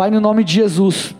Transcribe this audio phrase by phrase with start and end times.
[0.00, 1.14] Pai, no nome de Jesus,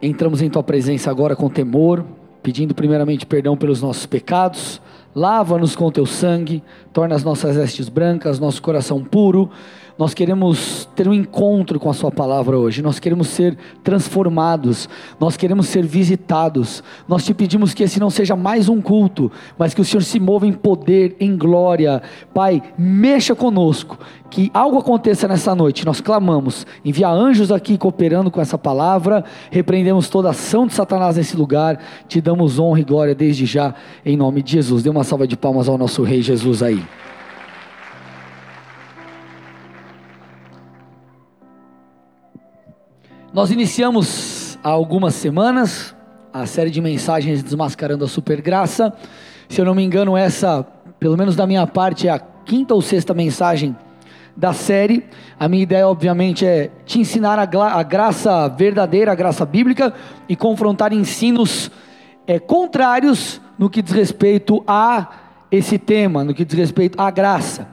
[0.00, 2.02] entramos em tua presença agora com temor,
[2.42, 4.80] pedindo primeiramente perdão pelos nossos pecados.
[5.14, 6.62] Lava-nos com teu sangue,
[6.94, 9.50] torna as nossas vestes brancas, nosso coração puro
[9.96, 14.88] nós queremos ter um encontro com a Sua palavra hoje, nós queremos ser transformados,
[15.20, 16.82] nós queremos ser visitados.
[17.06, 20.18] Nós te pedimos que esse não seja mais um culto, mas que o Senhor se
[20.18, 22.02] mova em poder, em glória.
[22.32, 23.98] Pai, mexa conosco,
[24.30, 25.86] que algo aconteça nessa noite.
[25.86, 31.36] Nós clamamos, envia anjos aqui cooperando com essa palavra, repreendemos toda ação de Satanás nesse
[31.36, 34.82] lugar, te damos honra e glória desde já, em nome de Jesus.
[34.82, 36.82] Dê uma salva de palmas ao nosso Rei Jesus aí.
[43.34, 45.92] Nós iniciamos há algumas semanas
[46.32, 48.94] a série de mensagens desmascarando a supergraça.
[49.48, 50.64] Se eu não me engano, essa,
[51.00, 53.76] pelo menos da minha parte, é a quinta ou sexta mensagem
[54.36, 55.04] da série.
[55.36, 57.42] A minha ideia, obviamente, é te ensinar a,
[57.76, 59.92] a graça verdadeira, a graça bíblica,
[60.28, 61.72] e confrontar ensinos
[62.28, 65.08] é, contrários no que diz respeito a
[65.50, 67.66] esse tema, no que diz respeito à graça.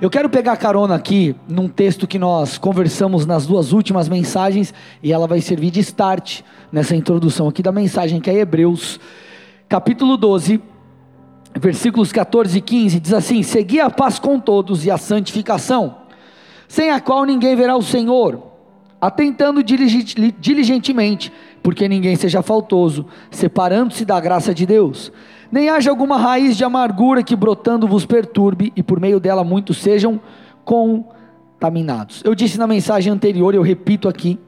[0.00, 5.12] Eu quero pegar carona aqui num texto que nós conversamos nas duas últimas mensagens e
[5.12, 9.00] ela vai servir de start nessa introdução aqui da mensagem que é Hebreus,
[9.68, 10.62] capítulo 12,
[11.56, 15.96] versículos 14 e 15, diz assim: Segui a paz com todos e a santificação,
[16.68, 18.40] sem a qual ninguém verá o Senhor,
[19.00, 25.10] atentando diligentemente, porque ninguém seja faltoso, separando-se da graça de Deus
[25.50, 29.78] nem haja alguma raiz de amargura que brotando vos perturbe e por meio dela muitos
[29.78, 30.20] sejam
[30.64, 32.22] contaminados.
[32.24, 34.38] Eu disse na mensagem anterior, eu repito aqui,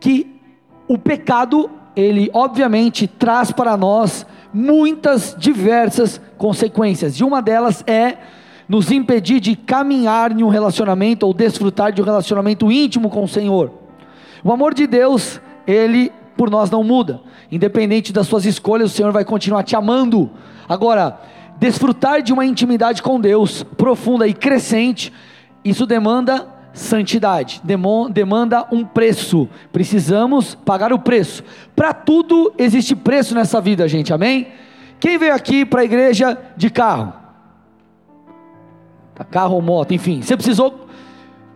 [0.00, 0.40] que
[0.88, 8.18] o pecado, ele obviamente traz para nós muitas diversas consequências, e uma delas é
[8.68, 13.28] nos impedir de caminhar em um relacionamento ou desfrutar de um relacionamento íntimo com o
[13.28, 13.70] Senhor.
[14.42, 17.20] O amor de Deus, ele por nós não muda.
[17.50, 20.30] Independente das suas escolhas, o Senhor vai continuar te amando.
[20.68, 21.18] Agora,
[21.58, 25.12] desfrutar de uma intimidade com Deus profunda e crescente,
[25.64, 27.60] isso demanda santidade,
[28.10, 29.48] demanda um preço.
[29.72, 31.44] Precisamos pagar o preço.
[31.76, 34.12] Para tudo existe preço nessa vida, gente.
[34.12, 34.48] Amém?
[34.98, 37.12] Quem veio aqui para a igreja de carro?
[39.14, 40.22] Tá, carro ou moto, enfim.
[40.22, 40.86] Você precisou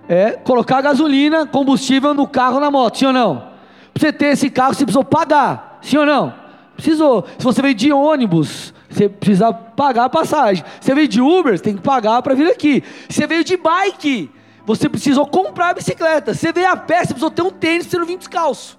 [0.09, 3.56] é, colocar gasolina, combustível no carro, na moto, sim ou não?
[3.97, 6.34] Para você ter esse carro, você precisou pagar, sim ou não?
[6.75, 7.25] Precisou.
[7.39, 10.62] Se você veio de ônibus, você precisa pagar a passagem.
[10.79, 12.84] Você veio de Uber, você tem que pagar para vir aqui.
[13.09, 14.31] Você veio de bike,
[14.67, 16.34] você precisou comprar a bicicleta.
[16.34, 18.79] Você veio a pé, você precisou ter um tênis, você não vir descalço.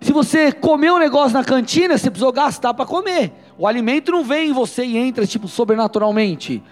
[0.00, 3.34] Se você comeu um negócio na cantina, você precisou gastar para comer.
[3.58, 6.62] O alimento não vem em você e entra tipo sobrenaturalmente.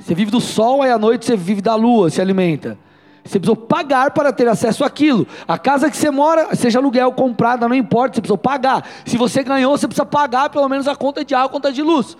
[0.00, 2.76] Você vive do sol, aí à noite você vive da lua, se alimenta.
[3.24, 5.26] Você precisou pagar para ter acesso àquilo.
[5.48, 8.86] A casa que você mora, seja aluguel, comprada, não importa, você precisou pagar.
[9.06, 11.80] Se você ganhou, você precisa pagar pelo menos a conta de água, a conta de
[11.80, 12.18] luz.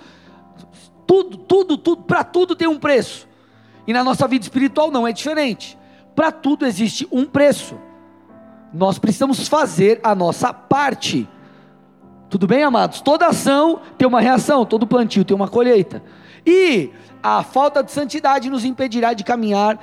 [1.07, 3.29] Tudo, tudo, tudo, para tudo tem um preço.
[3.87, 5.79] E na nossa vida espiritual não é diferente.
[6.17, 7.79] Para tudo existe um preço.
[8.73, 11.29] Nós precisamos fazer a nossa parte.
[12.31, 13.03] Tudo bem, amados?
[13.03, 16.03] Toda ação tem uma reação, todo plantio tem uma colheita.
[16.47, 16.91] E
[17.23, 19.79] a falta de santidade nos impedirá de caminhar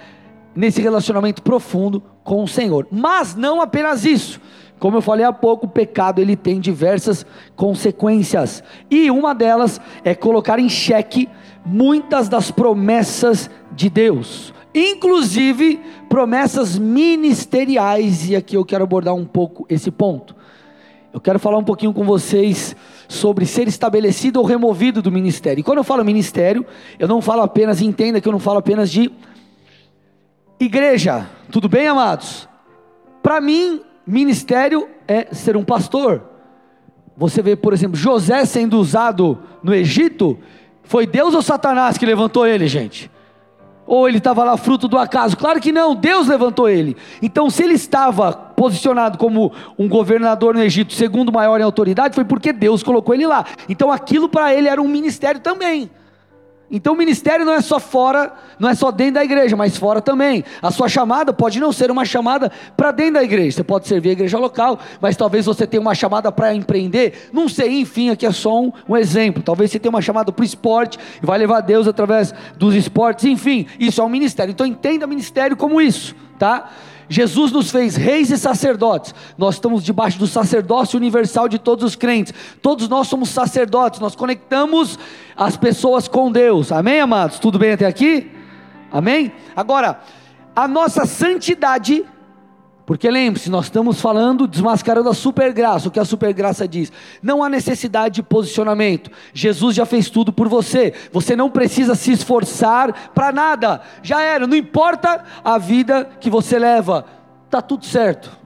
[0.56, 2.88] nesse relacionamento profundo com o Senhor.
[2.92, 4.40] Mas não apenas isso.
[4.80, 7.24] Como eu falei há pouco, o pecado ele tem diversas
[7.56, 8.64] consequências.
[8.90, 11.30] E uma delas é colocar em xeque
[11.64, 15.80] muitas das promessas de Deus, inclusive
[16.10, 20.36] promessas ministeriais, e aqui eu quero abordar um pouco esse ponto.
[21.14, 22.76] Eu quero falar um pouquinho com vocês
[23.08, 25.60] sobre ser estabelecido ou removido do ministério.
[25.60, 26.66] E quando eu falo ministério,
[26.98, 29.12] eu não falo apenas, entenda que eu não falo apenas de
[30.62, 32.48] Igreja, tudo bem, amados?
[33.24, 36.22] Para mim, ministério é ser um pastor.
[37.18, 40.38] Você vê, por exemplo, José sendo usado no Egito,
[40.84, 43.10] foi Deus ou Satanás que levantou ele, gente?
[43.88, 45.36] Ou ele estava lá fruto do acaso?
[45.36, 46.96] Claro que não, Deus levantou ele.
[47.24, 52.24] Então, se ele estava posicionado como um governador no Egito, segundo maior em autoridade, foi
[52.24, 53.48] porque Deus colocou ele lá.
[53.68, 55.90] Então, aquilo para ele era um ministério também.
[56.72, 60.02] Então o ministério não é só fora, não é só dentro da igreja, mas fora
[60.02, 60.44] também.
[60.62, 63.58] A sua chamada pode não ser uma chamada para dentro da igreja.
[63.58, 67.30] Você pode servir a igreja local, mas talvez você tenha uma chamada para empreender.
[67.34, 69.44] Não sei, enfim, aqui é só um, um exemplo.
[69.44, 73.26] Talvez você tenha uma chamada para o esporte e vai levar Deus através dos esportes.
[73.26, 74.52] Enfim, isso é um ministério.
[74.52, 76.70] Então entenda ministério como isso, tá?
[77.12, 79.14] Jesus nos fez reis e sacerdotes.
[79.38, 82.34] Nós estamos debaixo do sacerdócio universal de todos os crentes.
[82.62, 84.00] Todos nós somos sacerdotes.
[84.00, 84.98] Nós conectamos
[85.36, 86.72] as pessoas com Deus.
[86.72, 87.38] Amém, amados?
[87.38, 88.32] Tudo bem até aqui?
[88.90, 89.34] Amém?
[89.54, 90.00] Agora,
[90.56, 92.06] a nossa santidade
[92.86, 95.88] Porque lembre-se, nós estamos falando, desmascarando a supergraça.
[95.88, 96.92] O que a supergraça diz?
[97.22, 99.12] Não há necessidade de posicionamento.
[99.34, 100.94] Jesus já fez tudo por você.
[101.12, 103.82] Você não precisa se esforçar para nada.
[104.02, 107.06] Já era, não importa a vida que você leva.
[107.50, 108.41] Tá tudo certo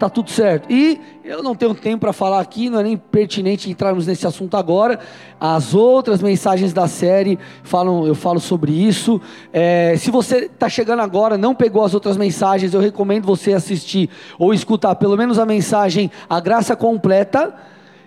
[0.00, 0.72] tá tudo certo.
[0.72, 4.56] E eu não tenho tempo para falar aqui, não é nem pertinente entrarmos nesse assunto
[4.56, 4.98] agora.
[5.38, 9.20] As outras mensagens da série falam, eu falo sobre isso.
[9.52, 14.08] É, se você está chegando agora, não pegou as outras mensagens, eu recomendo você assistir
[14.38, 17.54] ou escutar pelo menos a mensagem A Graça Completa.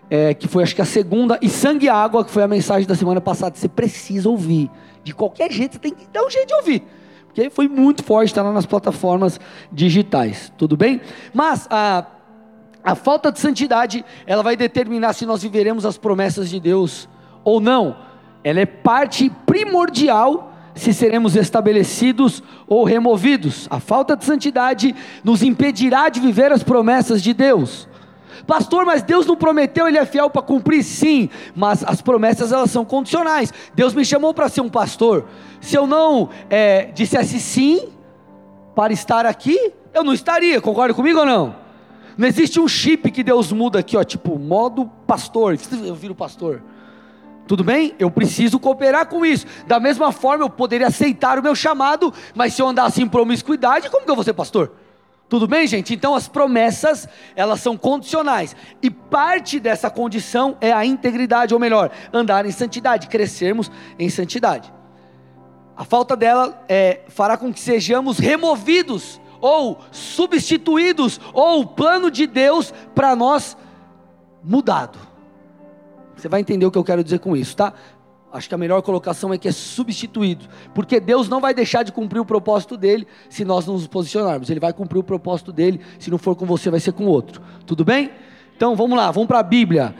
[0.10, 2.88] É, que foi acho que a segunda, e Sangue e Água, que foi a mensagem
[2.88, 3.56] da semana passada.
[3.56, 4.70] Você precisa ouvir.
[5.04, 6.84] De qualquer jeito, você tem que dar um jeito de ouvir
[7.34, 9.40] porque foi muito forte, está lá nas plataformas
[9.72, 11.02] digitais, tudo bem?
[11.34, 12.06] Mas a,
[12.84, 17.10] a falta de santidade, ela vai determinar se nós viveremos as promessas de Deus
[17.44, 17.96] ou não.
[18.44, 23.68] Ela é parte primordial se seremos estabelecidos ou removidos.
[23.68, 27.88] A falta de santidade nos impedirá de viver as promessas de Deus.
[28.46, 30.84] Pastor, mas Deus não prometeu, Ele é fiel para cumprir?
[30.84, 33.54] Sim, mas as promessas elas são condicionais.
[33.74, 35.26] Deus me chamou para ser um pastor.
[35.62, 37.90] Se eu não é, dissesse sim
[38.76, 40.60] para estar aqui, eu não estaria.
[40.60, 41.56] Concorda comigo ou não?
[42.18, 45.58] Não existe um chip que Deus muda aqui, ó, tipo modo pastor.
[45.84, 46.62] Eu viro pastor.
[47.48, 47.94] Tudo bem?
[48.00, 49.46] Eu preciso cooperar com isso.
[49.68, 53.90] Da mesma forma, eu poderia aceitar o meu chamado, mas se eu andasse em promiscuidade,
[53.90, 54.72] como que eu vou ser pastor?
[55.30, 55.94] Tudo bem, gente?
[55.94, 58.56] Então as promessas, elas são condicionais.
[58.82, 64.72] E parte dessa condição é a integridade, ou melhor, andar em santidade, crescermos em santidade.
[65.76, 72.26] A falta dela é, fará com que sejamos removidos ou substituídos, ou o plano de
[72.26, 73.58] Deus para nós
[74.42, 74.98] mudado.
[76.16, 77.74] Você vai entender o que eu quero dizer com isso, tá?
[78.34, 81.92] Acho que a melhor colocação é que é substituído, porque Deus não vai deixar de
[81.92, 84.50] cumprir o propósito dele se nós não nos posicionarmos.
[84.50, 87.40] Ele vai cumprir o propósito dele, se não for com você, vai ser com outro.
[87.64, 88.10] Tudo bem?
[88.58, 89.94] Então vamos lá, vamos para a Bíblia.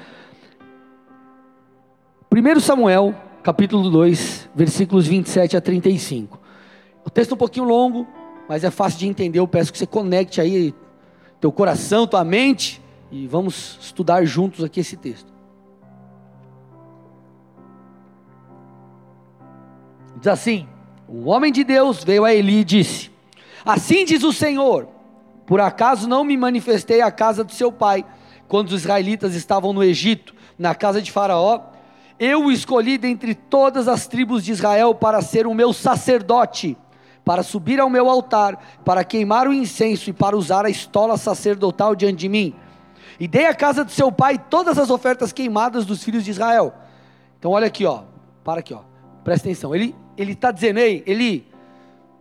[2.32, 3.14] 1 Samuel,
[3.44, 6.40] capítulo 2, versículos 27 a 35.
[7.06, 8.08] O texto é um pouquinho longo,
[8.50, 9.38] mas é fácil de entender.
[9.38, 10.74] Eu peço que você conecte aí
[11.40, 12.82] teu coração, tua mente,
[13.12, 15.33] e vamos estudar juntos aqui esse texto.
[20.24, 20.66] Diz assim:
[21.06, 23.12] O homem de Deus veio a Eli e disse:
[23.66, 24.88] Assim diz o Senhor:
[25.46, 28.06] Por acaso não me manifestei à casa do seu pai,
[28.48, 31.64] quando os israelitas estavam no Egito, na casa de Faraó?
[32.18, 36.78] Eu o escolhi dentre todas as tribos de Israel para ser o meu sacerdote,
[37.26, 41.98] para subir ao meu altar, para queimar o incenso e para usar a estola sacerdotal
[41.98, 42.56] diante de mim.
[43.20, 46.74] E dei à casa do seu pai todas as ofertas queimadas dos filhos de Israel.
[47.38, 48.04] Então olha aqui, ó,
[48.42, 48.84] para aqui, ó.
[49.22, 49.76] Presta atenção.
[49.76, 51.48] Ele ele está dizendo, ei, Eli,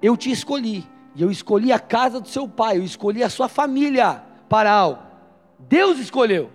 [0.01, 3.49] eu te escolhi, e eu escolhi a casa do seu pai, eu escolhi a sua
[3.49, 5.03] família para algo.
[5.59, 6.51] Deus escolheu.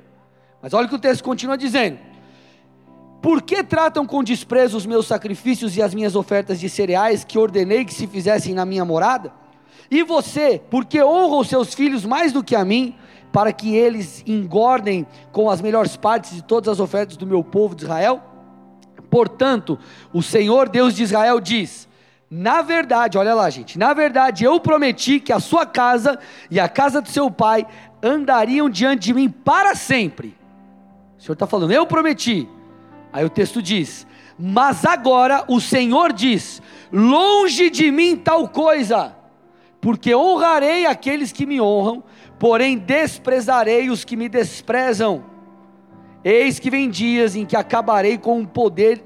[0.62, 2.00] Mas olha o que o texto continua dizendo.
[3.22, 7.38] Por que tratam com desprezo os meus sacrifícios e as minhas ofertas de cereais que
[7.38, 9.32] ordenei que se fizessem na minha morada?
[9.90, 12.96] E você, por que honra os seus filhos mais do que a mim,
[13.32, 17.76] para que eles engordem com as melhores partes de todas as ofertas do meu povo
[17.76, 18.22] de Israel?
[19.18, 19.80] Portanto,
[20.14, 21.90] o Senhor Deus de Israel diz:
[22.30, 26.20] na verdade, olha lá, gente, na verdade eu prometi que a sua casa
[26.52, 27.66] e a casa do seu pai
[28.04, 30.38] andariam diante de mim para sempre.
[31.18, 32.48] O Senhor está falando, eu prometi.
[33.12, 34.06] Aí o texto diz:
[34.38, 36.62] Mas agora o Senhor diz:
[36.94, 39.16] Longe de mim tal coisa,
[39.82, 42.04] porque honrarei aqueles que me honram,
[42.38, 45.24] porém desprezarei os que me desprezam.
[46.30, 49.02] Eis que vem dias em que acabarei com o poder,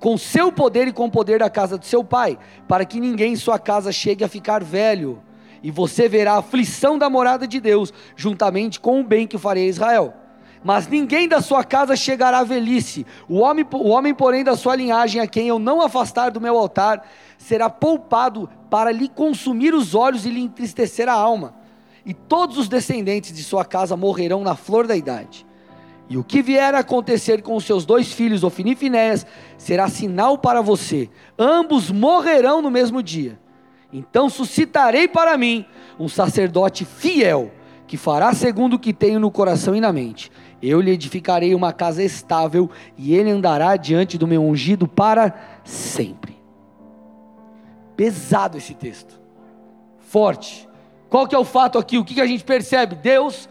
[0.00, 3.34] com seu poder e com o poder da casa de seu pai, para que ninguém
[3.34, 5.22] em sua casa chegue a ficar velho.
[5.62, 9.66] E você verá a aflição da morada de Deus, juntamente com o bem que farei
[9.66, 10.14] a Israel.
[10.64, 13.06] Mas ninguém da sua casa chegará à velhice.
[13.28, 16.56] O homem, o homem, porém, da sua linhagem, a quem eu não afastar do meu
[16.56, 21.54] altar, será poupado para lhe consumir os olhos e lhe entristecer a alma.
[22.04, 25.46] E todos os descendentes de sua casa morrerão na flor da idade.
[26.10, 29.24] E o que vier a acontecer com os seus dois filhos, Ofini e Finéias,
[29.56, 31.08] será sinal para você.
[31.38, 33.38] Ambos morrerão no mesmo dia.
[33.92, 35.64] Então suscitarei para mim
[36.00, 37.52] um sacerdote fiel,
[37.86, 40.32] que fará segundo o que tenho no coração e na mente.
[40.60, 46.36] Eu lhe edificarei uma casa estável, e ele andará diante do meu ungido para sempre.
[47.96, 49.20] Pesado esse texto.
[50.00, 50.68] Forte.
[51.08, 51.98] Qual que é o fato aqui?
[51.98, 52.96] O que, que a gente percebe?
[52.96, 53.48] Deus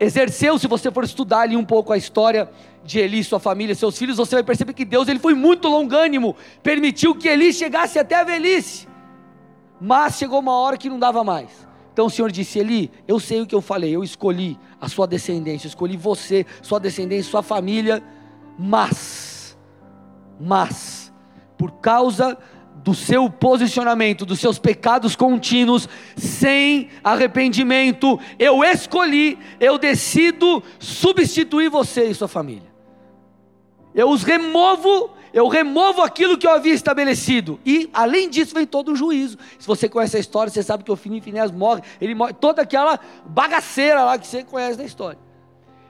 [0.00, 2.50] exerceu, se você for estudar ali um pouco a história
[2.84, 6.36] de Eli, sua família, seus filhos, você vai perceber que Deus ele foi muito longânimo,
[6.62, 8.88] permitiu que Eli chegasse até a velhice,
[9.80, 11.66] mas chegou uma hora que não dava mais.
[11.92, 15.06] Então o Senhor disse: Eli, eu sei o que eu falei, eu escolhi a sua
[15.06, 18.02] descendência, eu escolhi você, sua descendência, sua família,
[18.56, 19.58] mas,
[20.40, 21.12] mas,
[21.56, 22.38] por causa
[22.82, 32.04] do seu posicionamento, dos seus pecados contínuos, sem arrependimento, eu escolhi, eu decido substituir você
[32.04, 32.68] e sua família.
[33.94, 37.58] Eu os removo, eu removo aquilo que eu havia estabelecido.
[37.64, 39.38] E além disso vem todo o juízo.
[39.58, 42.62] Se você conhece a história, você sabe que o Fini Finés morre, ele morre, toda
[42.62, 45.18] aquela bagaceira lá que você conhece da história.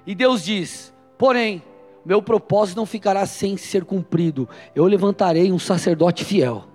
[0.06, 1.62] E Deus diz: "Porém,
[2.04, 4.48] meu propósito não ficará sem ser cumprido.
[4.74, 6.67] Eu levantarei um sacerdote fiel."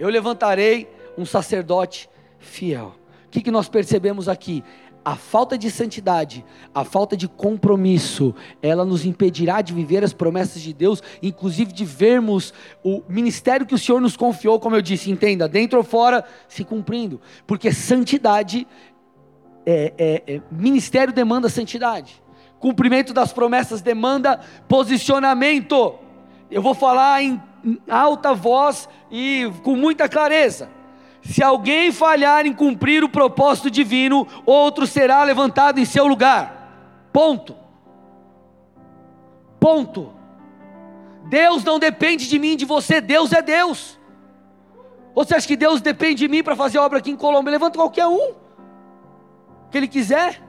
[0.00, 0.88] Eu levantarei
[1.18, 2.94] um sacerdote fiel.
[3.26, 4.64] O que, que nós percebemos aqui?
[5.04, 6.42] A falta de santidade,
[6.74, 11.84] a falta de compromisso, ela nos impedirá de viver as promessas de Deus, inclusive de
[11.84, 16.24] vermos o ministério que o Senhor nos confiou, como eu disse, entenda, dentro ou fora,
[16.48, 18.66] se cumprindo, porque santidade,
[19.66, 22.22] é, é, é, ministério demanda santidade,
[22.58, 25.94] cumprimento das promessas demanda posicionamento.
[26.50, 27.40] Eu vou falar em
[27.88, 30.70] alta voz e com muita clareza.
[31.22, 37.08] Se alguém falhar em cumprir o propósito divino, outro será levantado em seu lugar.
[37.12, 37.54] Ponto.
[39.58, 40.12] Ponto.
[41.28, 43.98] Deus não depende de mim, de você, Deus é Deus.
[45.14, 47.50] Você acha que Deus depende de mim para fazer obra aqui em Colômbia?
[47.50, 48.34] Levanta qualquer um
[49.70, 50.42] que Ele quiser.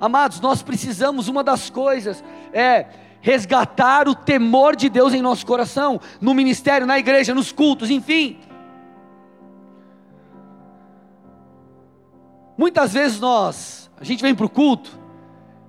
[0.00, 2.86] Amados, nós precisamos, uma das coisas é
[3.20, 8.38] resgatar o temor de Deus em nosso coração, no ministério, na igreja, nos cultos, enfim.
[12.56, 14.98] Muitas vezes nós, a gente vem para o culto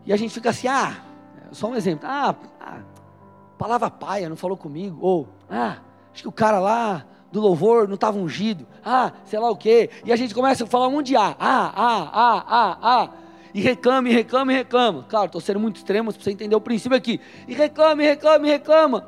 [0.05, 0.97] e a gente fica assim, ah,
[1.51, 2.79] só um exemplo, ah, ah,
[3.57, 5.77] palavra paia, não falou comigo, ou, ah,
[6.13, 9.89] acho que o cara lá do louvor não estava ungido, ah, sei lá o quê,
[10.03, 13.09] e a gente começa a falar um de ah, ah, ah, ah, ah, ah,
[13.53, 15.05] e reclama, e reclama, e reclama.
[15.09, 17.19] Claro, estou sendo muito extremo para você entender o princípio aqui.
[17.47, 19.07] E reclama, e reclama, e reclama.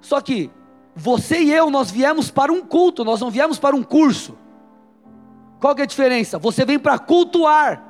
[0.00, 0.50] Só que
[0.94, 4.38] você e eu, nós viemos para um culto, nós não viemos para um curso.
[5.60, 6.38] Qual que é a diferença?
[6.38, 7.82] Você vem para cultuar.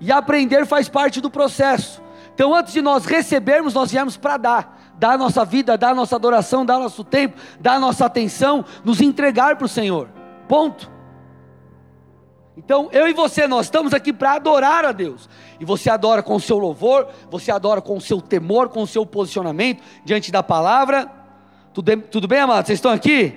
[0.00, 2.02] E aprender faz parte do processo.
[2.34, 4.80] Então, antes de nós recebermos, nós viemos para dar.
[4.98, 8.64] Dar a nossa vida, dar a nossa adoração, dar nosso tempo, dar a nossa atenção,
[8.84, 10.08] nos entregar para o Senhor.
[10.48, 10.93] Ponto.
[12.56, 15.28] Então, eu e você, nós estamos aqui para adorar a Deus.
[15.58, 18.86] E você adora com o seu louvor, você adora com o seu temor, com o
[18.86, 21.10] seu posicionamento diante da palavra.
[21.72, 22.66] Tudo, tudo bem, amados?
[22.66, 23.36] Vocês estão aqui?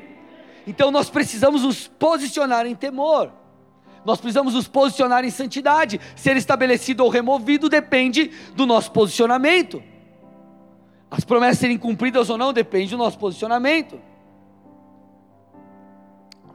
[0.67, 3.31] Então, nós precisamos nos posicionar em temor.
[4.05, 5.99] Nós precisamos nos posicionar em santidade.
[6.15, 9.81] Ser estabelecido ou removido depende do nosso posicionamento.
[11.09, 13.99] As promessas serem cumpridas ou não depende do nosso posicionamento.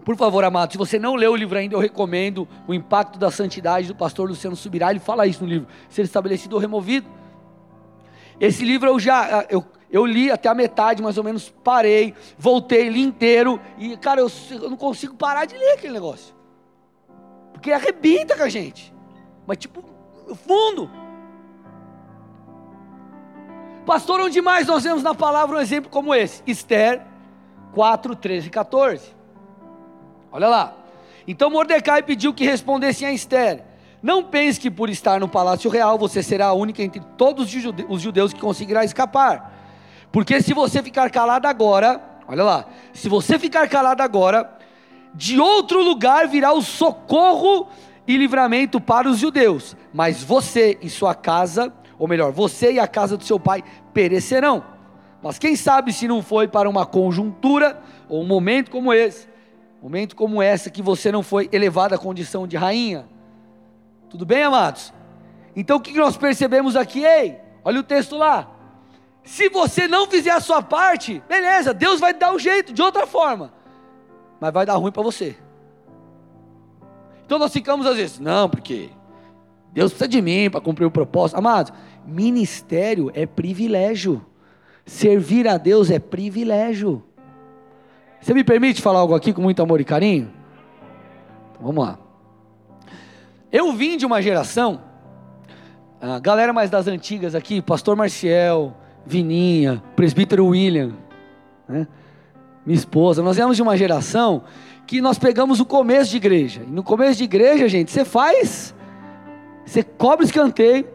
[0.04, 3.30] Por favor, amado, se você não leu o livro ainda, eu recomendo O Impacto da
[3.30, 4.90] Santidade do pastor Luciano Subirá.
[4.90, 7.08] Ele fala isso no livro: ser estabelecido ou removido.
[8.40, 12.14] Esse livro eu já ah, eu, eu li até a metade, mais ou menos, parei,
[12.36, 16.34] voltei, li inteiro, e cara, eu, eu não consigo parar de ler aquele negócio.
[17.52, 18.92] Porque arrebenta com a gente.
[19.46, 19.84] Mas tipo,
[20.46, 20.90] fundo.
[23.86, 26.42] Pastor, onde mais nós vemos na palavra um exemplo como esse?
[26.46, 27.04] Esther
[27.72, 29.21] 4, 13 e 14.
[30.32, 30.74] Olha lá.
[31.28, 33.62] Então Mordecai pediu que respondessem a Esther:
[34.02, 37.54] Não pense que por estar no palácio real você será a única entre todos
[37.88, 39.52] os judeus que conseguirá escapar.
[40.10, 44.58] Porque se você ficar calado agora, olha lá, se você ficar calado agora,
[45.14, 47.68] de outro lugar virá o socorro
[48.06, 52.88] e livramento para os judeus, mas você e sua casa, ou melhor, você e a
[52.88, 53.62] casa do seu pai
[53.94, 54.64] perecerão.
[55.22, 59.31] Mas quem sabe se não foi para uma conjuntura ou um momento como esse
[59.82, 63.04] Momento como essa que você não foi elevado à condição de rainha.
[64.08, 64.92] Tudo bem, amados?
[65.56, 67.04] Então o que nós percebemos aqui?
[67.04, 68.48] Ei, olha o texto lá.
[69.24, 73.08] Se você não fizer a sua parte, beleza, Deus vai dar um jeito de outra
[73.08, 73.52] forma,
[74.40, 75.36] mas vai dar ruim para você.
[77.26, 78.88] Então nós ficamos às vezes, não, porque
[79.72, 81.38] Deus precisa de mim para cumprir o propósito.
[81.38, 81.72] Amados,
[82.06, 84.24] ministério é privilégio,
[84.86, 87.02] servir a Deus é privilégio.
[88.22, 90.30] Você me permite falar algo aqui com muito amor e carinho?
[91.50, 91.98] Então, vamos lá.
[93.50, 94.80] Eu vim de uma geração,
[96.00, 100.92] a galera mais das antigas aqui, Pastor Marciel, Vininha, Presbítero William,
[101.68, 101.88] né?
[102.64, 104.44] minha esposa, nós viemos de uma geração
[104.86, 106.62] que nós pegamos o começo de igreja.
[106.62, 108.72] E no começo de igreja, gente, você faz,
[109.66, 110.86] você cobre escanteio,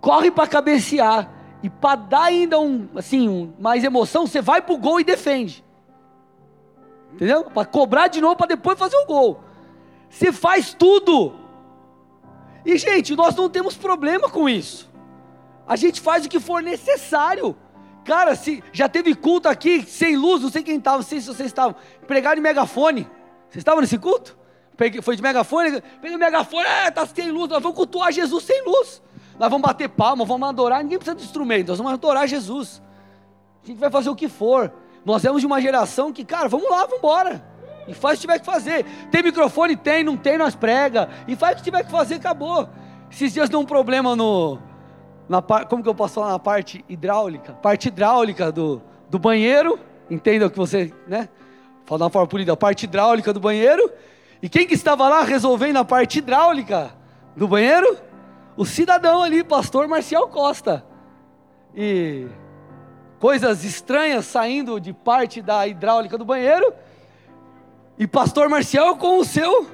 [0.00, 1.30] corre para cabecear,
[1.62, 5.04] e para dar ainda um, assim, um, mais emoção, você vai para o gol e
[5.04, 5.62] defende.
[7.14, 7.44] Entendeu?
[7.44, 9.40] Para cobrar de novo para depois fazer o gol.
[10.08, 11.34] Você faz tudo.
[12.64, 14.88] E gente, nós não temos problema com isso.
[15.66, 17.56] A gente faz o que for necessário.
[18.04, 21.26] Cara, se já teve culto aqui sem luz, não sei quem estava, não sei se
[21.26, 21.76] vocês estavam,
[22.06, 23.02] pregado de megafone.
[23.48, 24.36] Vocês estavam nesse culto?
[24.76, 28.44] Peguei, foi de megafone, peguei o megafone, é, tá sem luz, nós vamos cultuar Jesus
[28.44, 29.02] sem luz.
[29.38, 32.82] Nós vamos bater palma, vamos adorar, ninguém precisa de instrumento, nós vamos adorar Jesus.
[33.62, 34.72] A gente vai fazer o que for.
[35.04, 37.42] Nós somos de uma geração que, cara, vamos lá, vamos embora.
[37.88, 38.84] E faz o que tiver que fazer.
[39.10, 39.76] Tem microfone?
[39.76, 41.08] Tem, não tem, nós prega.
[41.26, 42.68] E faz o que tiver que fazer, acabou.
[43.10, 44.58] Esses dias deu um problema no.
[45.28, 47.52] Na, como que eu posso falar na parte hidráulica?
[47.54, 49.78] Parte hidráulica do, do banheiro.
[50.10, 51.28] Entenda o que você, né?
[51.84, 53.90] Fala uma forma polida, a parte hidráulica do banheiro.
[54.42, 56.90] E quem que estava lá resolvendo a parte hidráulica
[57.36, 57.96] do banheiro?
[58.56, 60.84] O cidadão ali, pastor Marcial Costa.
[61.74, 62.26] E
[63.20, 66.72] coisas estranhas saindo de parte da hidráulica do banheiro.
[67.96, 69.68] E pastor Marcial com o seu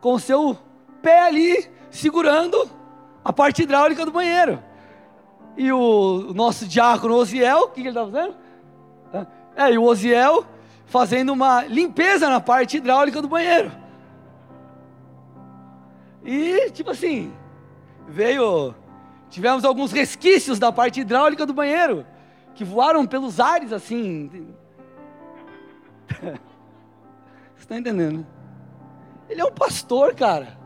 [0.00, 0.56] com o seu
[1.02, 2.70] pé ali segurando
[3.24, 4.62] a parte hidráulica do banheiro.
[5.56, 8.36] E o, nosso diácono Osiel, o que, que ele está fazendo?
[9.56, 10.44] É, e o Osiel
[10.84, 13.72] fazendo uma limpeza na parte hidráulica do banheiro.
[16.22, 17.32] E, tipo assim,
[18.06, 18.74] veio.
[19.30, 22.04] Tivemos alguns resquícios da parte hidráulica do banheiro,
[22.56, 24.48] que voaram pelos ares assim.
[26.08, 26.38] Você
[27.58, 28.26] está entendendo?
[29.28, 30.58] Ele é um pastor, cara.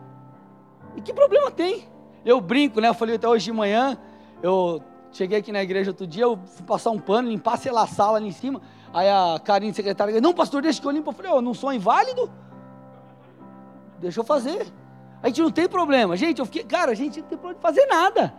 [0.96, 1.88] E que problema tem?
[2.24, 2.88] Eu brinco, né?
[2.88, 3.98] Eu falei até hoje de manhã.
[4.42, 7.82] Eu cheguei aqui na igreja outro dia, eu fui passar um pano, limpar, sei lá,
[7.82, 8.62] a sala ali em cima.
[8.92, 11.10] Aí a Karine, secretária, disse, não, pastor, deixa que eu limpo.
[11.10, 12.30] Eu falei, eu não sou inválido?
[13.98, 14.66] Deixa eu fazer.
[15.22, 16.16] A gente não tem problema.
[16.16, 18.32] Gente, eu fiquei, cara, a gente não tem problema de fazer nada.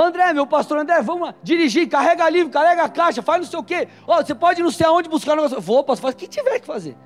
[0.00, 3.62] André, meu pastor André, vamos dirigir, carrega livro, carrega a caixa, faz não sei o
[3.62, 3.88] quê.
[4.06, 5.60] Ó, você pode não sei aonde buscar negócio.
[5.60, 6.96] Vou, pastor, faz o que tiver que fazer.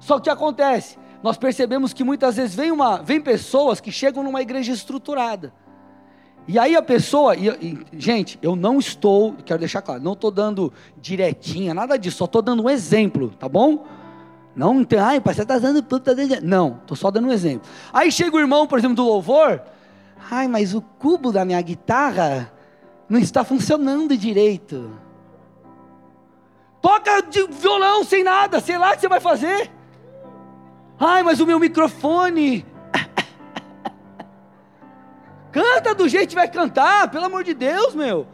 [0.00, 0.98] Só que acontece?
[1.22, 5.52] Nós percebemos que muitas vezes vem, uma, vem pessoas que chegam numa igreja estruturada
[6.48, 10.30] e aí a pessoa, e, e, gente, eu não estou, quero deixar claro, não estou
[10.30, 13.84] dando diretinha, nada disso, só estou dando um exemplo, tá bom?
[14.54, 16.40] Não tem, ai, você está dando tudo, tá dando...
[16.42, 17.68] não, estou só dando um exemplo.
[17.92, 19.60] Aí chega o irmão, por exemplo, do louvor,
[20.30, 22.52] ai, mas o cubo da minha guitarra
[23.08, 24.90] não está funcionando direito.
[26.80, 29.70] Toca de violão sem nada, sei lá o que você vai fazer.
[30.98, 32.64] Ai, mas o meu microfone
[35.52, 38.26] Canta do jeito que vai cantar, pelo amor de Deus, meu.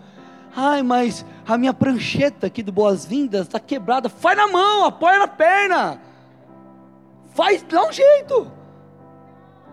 [0.55, 4.09] Ai, mas a minha prancheta aqui do Boas-Vindas está quebrada.
[4.09, 6.01] Faz na mão, apoia na perna.
[7.35, 8.51] Faz, dá um jeito.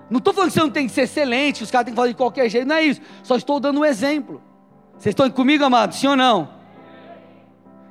[0.10, 2.14] Não estou falando que você não tem que ser excelente, os caras têm que fazer
[2.14, 3.02] de qualquer jeito, não é isso.
[3.24, 4.42] Só estou dando um exemplo.
[4.98, 5.98] Vocês estão comigo, amados?
[5.98, 6.50] Sim ou não?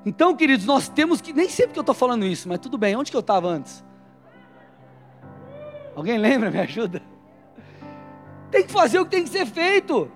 [0.05, 1.33] Então, queridos, nós temos que.
[1.33, 2.97] Nem sei porque eu estou falando isso, mas tudo bem.
[2.97, 3.85] Onde que eu estava antes?
[5.95, 6.51] Alguém lembra?
[6.51, 7.03] Me ajuda.
[8.51, 10.11] Tem que fazer o que tem que ser feito.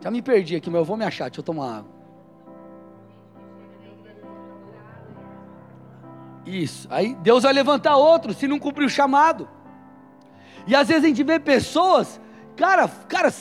[0.00, 1.28] Já me perdi aqui, mas eu vou me achar.
[1.28, 1.92] Deixa eu tomar água.
[6.44, 6.88] Isso.
[6.90, 9.48] Aí Deus vai levantar outro se não cumprir o chamado.
[10.66, 12.20] E às vezes a gente vê pessoas,
[12.56, 13.32] cara, cara,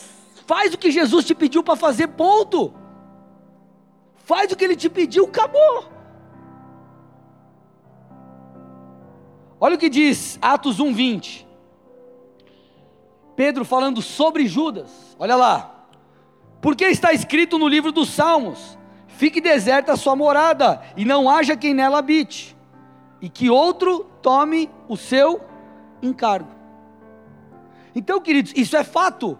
[0.45, 2.73] faz o que Jesus te pediu para fazer, ponto.
[4.15, 5.85] Faz o que ele te pediu, acabou.
[9.59, 11.45] Olha o que diz Atos 1:20.
[13.35, 15.15] Pedro falando sobre Judas.
[15.19, 15.87] Olha lá.
[16.61, 21.55] Porque está escrito no livro dos Salmos: Fique deserta a sua morada, e não haja
[21.55, 22.55] quem nela habite,
[23.21, 25.41] e que outro tome o seu
[26.01, 26.60] encargo.
[27.95, 29.37] Então, queridos, isso é fato.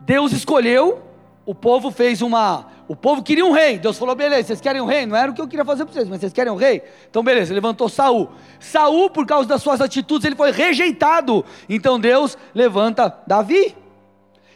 [0.00, 1.02] Deus escolheu,
[1.44, 3.78] o povo fez uma o povo queria um rei.
[3.78, 5.06] Deus falou: beleza, vocês querem um rei?
[5.06, 6.82] Não era o que eu queria fazer para vocês, mas vocês querem um rei?
[7.08, 8.30] Então, beleza, levantou Saul.
[8.58, 11.44] Saul, por causa das suas atitudes, ele foi rejeitado.
[11.68, 13.76] Então Deus levanta Davi.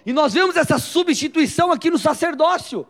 [0.04, 2.84] E nós vemos essa substituição aqui no sacerdócio.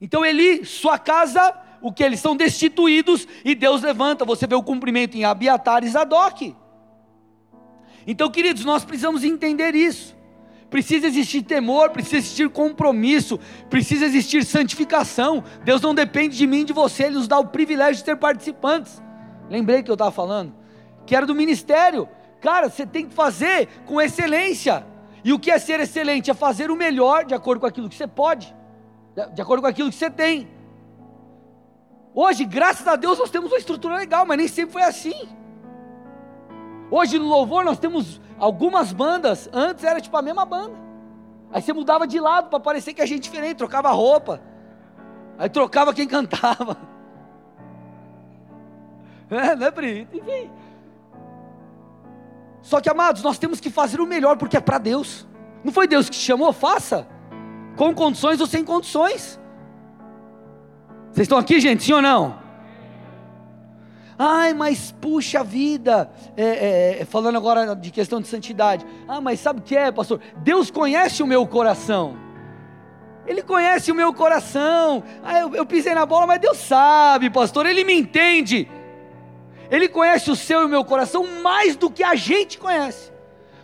[0.00, 4.24] Então Eli, sua casa, o que eles são destituídos e Deus levanta.
[4.24, 6.56] Você vê o cumprimento em Abiatar e Zadok.
[8.06, 10.16] Então, queridos, nós precisamos entender isso
[10.72, 13.38] precisa existir temor, precisa existir compromisso,
[13.68, 15.44] precisa existir santificação.
[15.62, 19.02] Deus não depende de mim, de você, Ele nos dá o privilégio de ter participantes.
[19.50, 20.54] Lembrei que eu estava falando,
[21.04, 22.08] que era do ministério.
[22.40, 24.86] Cara, você tem que fazer com excelência.
[25.22, 26.30] E o que é ser excelente?
[26.30, 28.56] É fazer o melhor de acordo com aquilo que você pode,
[29.34, 30.48] de acordo com aquilo que você tem.
[32.14, 35.28] Hoje, graças a Deus, nós temos uma estrutura legal, mas nem sempre foi assim.
[36.92, 40.74] Hoje no louvor nós temos algumas bandas, antes era tipo a mesma banda.
[41.50, 44.42] Aí você mudava de lado para parecer que a gente diferente, trocava roupa.
[45.38, 46.76] Aí trocava quem cantava.
[49.30, 50.06] É, né, Pri?
[50.12, 50.50] Enfim.
[52.60, 55.26] Só que, amados, nós temos que fazer o melhor porque é para Deus.
[55.64, 56.52] Não foi Deus que te chamou?
[56.52, 57.08] Faça.
[57.74, 59.40] Com condições ou sem condições.
[61.10, 61.82] Vocês estão aqui, gente?
[61.82, 62.41] Sim ou não?
[64.18, 68.86] Ai, mas puxa vida, é, é, é, falando agora de questão de santidade.
[69.08, 70.20] Ah, mas sabe o que é, pastor?
[70.38, 72.16] Deus conhece o meu coração.
[73.26, 75.02] Ele conhece o meu coração.
[75.22, 77.66] Ah, eu, eu pisei na bola, mas Deus sabe, pastor.
[77.66, 78.68] Ele me entende.
[79.70, 83.12] Ele conhece o seu e o meu coração mais do que a gente conhece.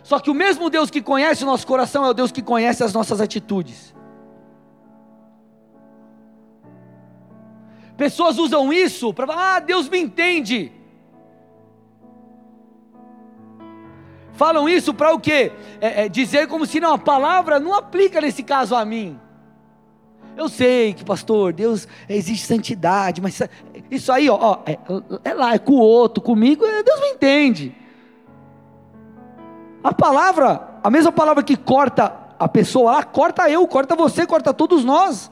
[0.01, 2.83] Só que o mesmo Deus que conhece o nosso coração é o Deus que conhece
[2.83, 3.93] as nossas atitudes.
[7.99, 10.71] Pessoas usam isso para falar, ah, Deus me entende.
[14.31, 15.51] Falam isso para o quê?
[15.81, 19.19] É, é, dizer como se não, a palavra não aplica nesse caso a mim.
[20.37, 23.41] Eu sei que, pastor, Deus existe santidade, mas
[23.91, 24.79] isso aí, ó, ó é,
[25.25, 27.75] é, lá, é com o outro, comigo, é, Deus me entende.
[29.83, 34.53] A palavra, a mesma palavra que corta a pessoa lá, corta eu, corta você, corta
[34.53, 35.29] todos nós.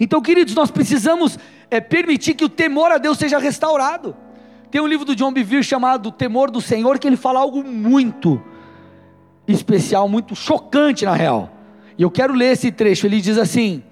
[0.00, 1.38] Então, queridos, nós precisamos
[1.70, 4.16] é, permitir que o temor a Deus seja restaurado.
[4.70, 8.42] Tem um livro do John Bevere chamado Temor do Senhor, que ele fala algo muito
[9.46, 11.52] especial, muito chocante na real.
[11.98, 13.06] E eu quero ler esse trecho.
[13.06, 13.82] Ele diz assim: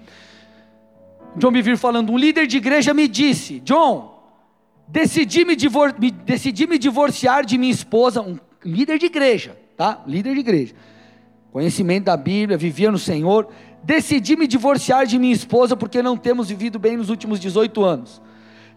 [1.37, 4.19] John Bevere falando, um líder de igreja me disse, John,
[4.87, 10.03] decidi me, divor me, decidi me divorciar de minha esposa, um líder de igreja, tá?
[10.07, 10.75] Líder de igreja.
[11.53, 13.49] Conhecimento da Bíblia, vivia no Senhor
[13.83, 18.21] decidi me divorciar de minha esposa porque não temos vivido bem nos últimos 18 anos.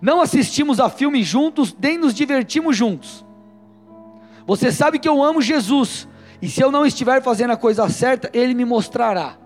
[0.01, 3.25] Não assistimos a filme juntos, nem nos divertimos juntos.
[4.47, 6.07] Você sabe que eu amo Jesus,
[6.41, 9.37] e se eu não estiver fazendo a coisa certa, Ele me mostrará.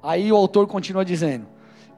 [0.00, 1.46] Aí o autor continua dizendo: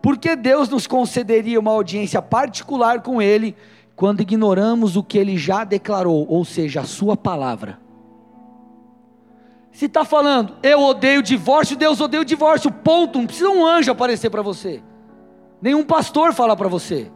[0.00, 3.54] Por que Deus nos concederia uma audiência particular com Ele,
[3.94, 7.85] quando ignoramos o que Ele já declarou, ou seja, a Sua palavra?
[9.76, 13.18] Se está falando, eu odeio divórcio, Deus odeia o divórcio, ponto.
[13.18, 14.82] Não precisa um anjo aparecer para você,
[15.60, 17.12] nenhum pastor falar para você.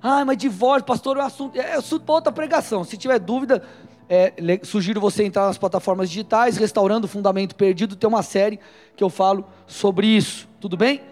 [0.00, 2.84] Ah, mas divórcio, pastor, é assunto, é assunto para outra pregação.
[2.84, 3.64] Se tiver dúvida,
[4.08, 8.60] é, sugiro você entrar nas plataformas digitais, Restaurando o Fundamento Perdido, tem uma série
[8.94, 11.02] que eu falo sobre isso, tudo bem?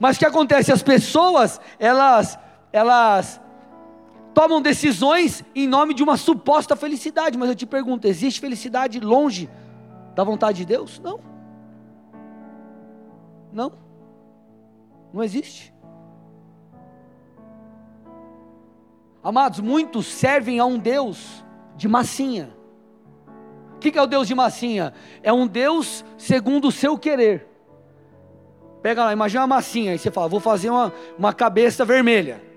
[0.00, 0.72] Mas o que acontece?
[0.72, 2.38] As pessoas, elas,
[2.72, 3.38] elas
[4.38, 9.50] tomam decisões em nome de uma suposta felicidade, mas eu te pergunto: existe felicidade longe
[10.14, 11.00] da vontade de Deus?
[11.00, 11.18] Não.
[13.52, 13.72] Não.
[15.12, 15.74] Não existe.
[19.24, 22.56] Amados, muitos servem a um Deus de massinha.
[23.74, 24.94] O que, é o Deus de massinha?
[25.20, 27.48] É um Deus segundo o seu querer.
[28.82, 32.47] Pega lá, imagina uma massinha, e você fala, vou fazer uma, uma cabeça vermelha.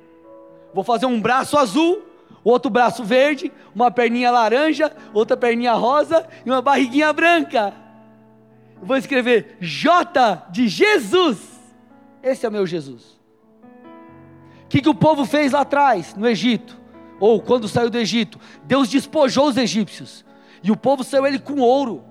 [0.73, 2.03] Vou fazer um braço azul,
[2.43, 7.73] outro braço verde, uma perninha laranja, outra perninha rosa e uma barriguinha branca.
[8.81, 11.39] Vou escrever J de Jesus.
[12.23, 13.19] Esse é o meu Jesus.
[14.63, 16.79] O que, que o povo fez lá atrás, no Egito?
[17.19, 18.39] Ou quando saiu do Egito?
[18.63, 20.25] Deus despojou os egípcios.
[20.63, 22.03] E o povo saiu ele com ouro.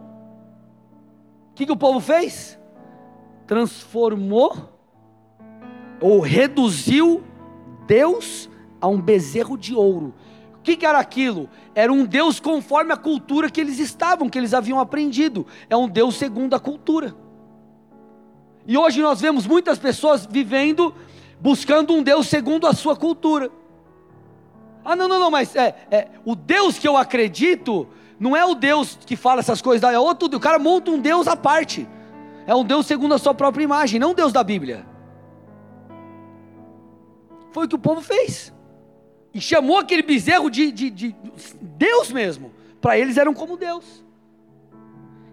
[1.50, 2.58] O que, que o povo fez?
[3.46, 4.78] Transformou
[6.00, 7.24] ou reduziu
[7.86, 8.49] Deus
[8.80, 10.14] a um bezerro de ouro.
[10.60, 11.48] O que, que, era aquilo?
[11.74, 15.46] Era um Deus conforme a cultura que eles estavam, que eles haviam aprendido.
[15.70, 17.14] É um Deus segundo a cultura.
[18.66, 20.94] E hoje nós vemos muitas pessoas vivendo,
[21.40, 23.50] buscando um Deus segundo a sua cultura.
[24.84, 27.88] Ah, não, não, não, mas é, é o Deus que eu acredito
[28.20, 31.26] não é o Deus que fala essas coisas, é outro, o cara monta um Deus
[31.26, 31.88] à parte.
[32.46, 34.86] É um Deus segundo a sua própria imagem, não o Deus da Bíblia.
[37.50, 38.52] Foi o que o povo fez
[39.32, 41.14] e chamou aquele bezerro de, de, de
[41.60, 42.52] Deus mesmo.
[42.80, 44.04] Para eles eram como Deus.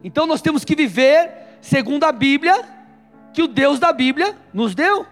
[0.04, 1.32] Então nós temos que viver
[1.62, 2.64] segundo a Bíblia,
[3.34, 5.06] que o Deus da Bíblia nos deu.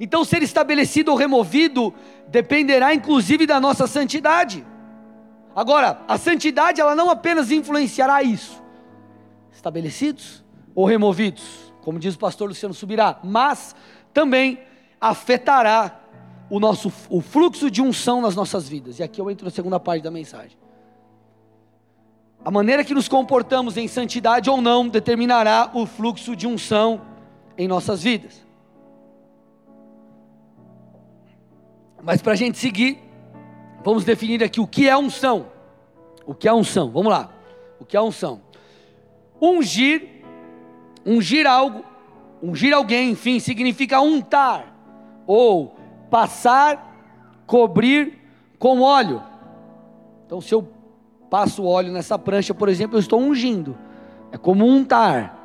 [0.00, 1.92] Então, ser estabelecido ou removido
[2.26, 4.64] dependerá inclusive da nossa santidade.
[5.54, 8.62] Agora, a santidade ela não apenas influenciará isso,
[9.52, 10.42] estabelecidos
[10.74, 13.74] ou removidos, como diz o pastor Luciano Subirá, mas
[14.14, 14.60] também
[15.00, 16.00] afetará
[16.50, 18.98] o nosso o fluxo de unção nas nossas vidas.
[18.98, 20.58] E aqui eu entro na segunda parte da mensagem.
[22.44, 27.00] A maneira que nos comportamos em santidade ou não determinará o fluxo de unção
[27.56, 28.44] em nossas vidas.
[32.02, 32.98] Mas para a gente seguir,
[33.84, 35.46] vamos definir aqui o que é unção.
[36.26, 36.90] O que é unção?
[36.90, 37.30] Vamos lá.
[37.78, 38.40] O que é unção?
[39.40, 40.22] Ungir,
[41.04, 41.84] ungir algo
[42.42, 44.69] ungir alguém, enfim, significa untar
[45.30, 45.76] ou
[46.10, 46.92] passar,
[47.46, 48.18] cobrir
[48.58, 49.22] com óleo.
[50.26, 50.68] Então, se eu
[51.30, 53.78] passo óleo nessa prancha, por exemplo, eu estou ungindo.
[54.32, 55.38] É como untar.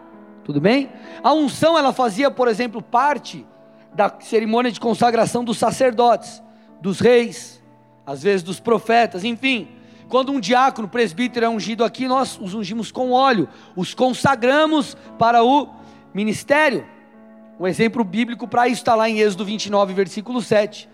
[0.43, 0.89] Tudo bem?
[1.23, 3.45] A unção ela fazia, por exemplo, parte
[3.93, 6.41] da cerimônia de consagração dos sacerdotes,
[6.81, 7.63] dos reis,
[8.05, 9.67] às vezes dos profetas, enfim.
[10.09, 15.43] Quando um diácono, presbítero é ungido aqui, nós os ungimos com óleo, os consagramos para
[15.43, 15.69] o
[16.11, 16.94] ministério.
[17.59, 20.89] Um exemplo bíblico para isso está lá em Êxodo 29, versículo 7.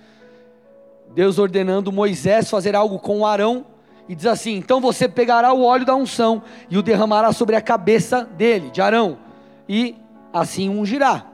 [1.13, 3.65] Deus ordenando Moisés fazer algo com Arão,
[4.07, 7.61] e diz assim: Então você pegará o óleo da unção e o derramará sobre a
[7.61, 9.17] cabeça dele, de Arão,
[9.67, 9.95] e
[10.33, 11.25] assim ungirá.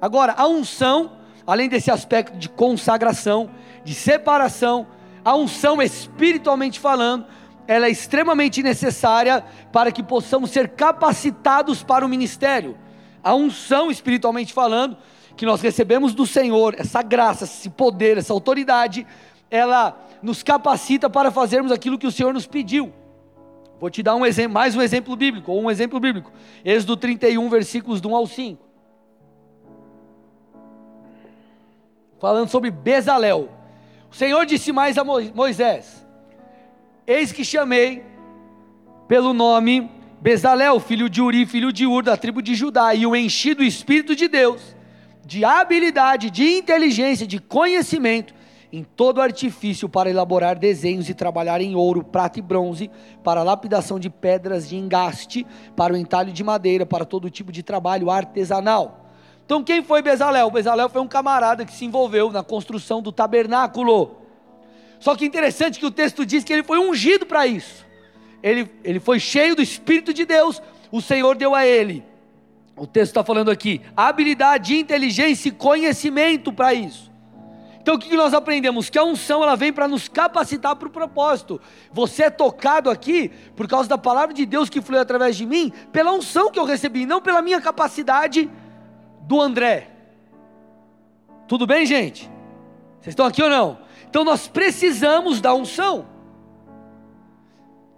[0.00, 1.12] Agora, a unção,
[1.46, 3.50] além desse aspecto de consagração,
[3.84, 4.86] de separação,
[5.24, 7.26] a unção espiritualmente falando,
[7.66, 12.76] ela é extremamente necessária para que possamos ser capacitados para o ministério.
[13.22, 14.96] A unção espiritualmente falando,
[15.36, 19.06] que nós recebemos do Senhor, essa graça, esse poder, essa autoridade,
[19.50, 22.92] ela nos capacita para fazermos aquilo que o Senhor nos pediu.
[23.80, 26.30] Vou te dar um exemplo, mais um exemplo bíblico, ou um exemplo bíblico.
[26.62, 28.62] Êxodo 31, versículos do 1 ao 5.
[32.18, 33.48] Falando sobre Bezalel.
[34.10, 36.06] O Senhor disse mais a Moisés:
[37.06, 38.04] Eis que chamei
[39.08, 43.16] pelo nome Bezalel, filho de Uri, filho de Ur, da tribo de Judá, e o
[43.16, 44.76] enchi do Espírito de Deus,
[45.24, 48.34] de habilidade, de inteligência, de conhecimento,
[48.70, 52.90] em todo artifício para elaborar desenhos e trabalhar em ouro, prata e bronze,
[53.24, 57.62] para lapidação de pedras de engaste, para o entalho de madeira, para todo tipo de
[57.62, 59.06] trabalho artesanal.
[59.46, 60.50] Então, quem foi Bezalel?
[60.50, 64.18] Bezalel foi um camarada que se envolveu na construção do tabernáculo.
[65.00, 67.88] Só que interessante que o texto diz que ele foi ungido para isso.
[68.42, 72.04] Ele, ele foi cheio do Espírito de Deus, o Senhor deu a ele.
[72.76, 77.10] O texto está falando aqui: habilidade, inteligência e conhecimento para isso.
[77.82, 78.90] Então o que nós aprendemos?
[78.90, 81.60] Que a unção ela vem para nos capacitar para o propósito.
[81.92, 85.72] Você é tocado aqui por causa da palavra de Deus que fluiu através de mim,
[85.90, 88.50] pela unção que eu recebi, não pela minha capacidade
[89.22, 89.90] do André.
[91.48, 92.30] Tudo bem, gente?
[93.00, 93.78] Vocês estão aqui ou não?
[94.08, 96.06] Então nós precisamos da unção.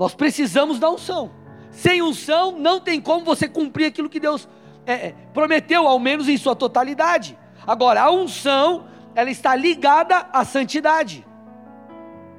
[0.03, 1.31] Nós precisamos da unção.
[1.71, 4.49] Sem unção não tem como você cumprir aquilo que Deus
[4.85, 7.38] é, é prometeu, ao menos em sua totalidade.
[7.65, 11.25] Agora, a unção ela está ligada à santidade.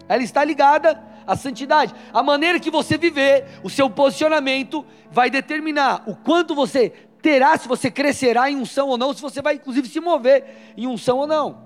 [0.09, 1.95] Ela está ligada à santidade.
[2.13, 6.89] A maneira que você viver, o seu posicionamento, vai determinar o quanto você
[7.21, 10.85] terá, se você crescerá em unção ou não, se você vai inclusive se mover em
[10.85, 11.63] unção ou não.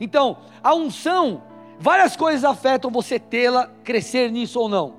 [0.00, 1.44] Então, a unção,
[1.78, 4.94] várias coisas afetam você tê-la, crescer nisso ou não.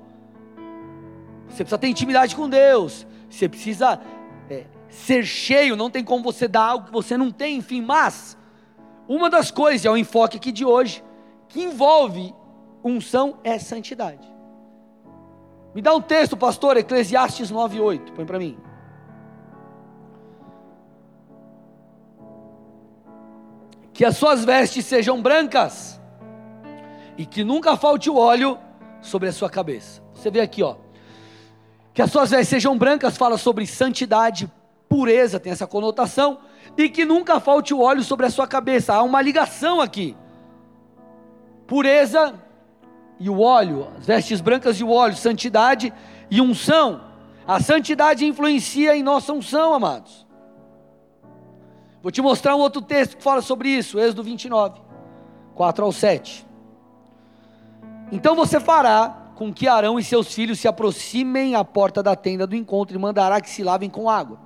[1.48, 4.00] Você precisa ter intimidade com Deus, você precisa
[4.48, 8.36] é, ser cheio, não tem como você dar algo que você não tem, enfim, mas
[9.08, 11.02] uma das coisas, é o enfoque aqui de hoje,
[11.48, 12.34] que envolve
[12.82, 14.28] unção é santidade.
[15.74, 18.56] Me dá um texto, pastor, Eclesiastes 9:8, põe para mim.
[23.92, 25.99] Que as suas vestes sejam brancas
[27.20, 28.58] e que nunca falte o óleo
[29.02, 30.02] sobre a sua cabeça.
[30.14, 30.76] Você vê aqui, ó.
[31.92, 34.50] Que as suas vestes sejam brancas fala sobre santidade,
[34.88, 36.38] pureza, tem essa conotação
[36.78, 38.94] e que nunca falte o óleo sobre a sua cabeça.
[38.94, 40.16] Há uma ligação aqui.
[41.66, 42.42] Pureza
[43.18, 45.92] e o óleo, as vestes brancas e o óleo, santidade
[46.30, 47.02] e unção.
[47.46, 50.26] A santidade influencia em nossa unção, amados.
[52.02, 54.80] Vou te mostrar um outro texto que fala sobre isso, Êxodo 29,
[55.54, 56.48] 4 ao 7.
[58.12, 62.46] Então você fará com que Arão e seus filhos se aproximem à porta da tenda
[62.46, 64.38] do encontro e mandará que se lavem com água.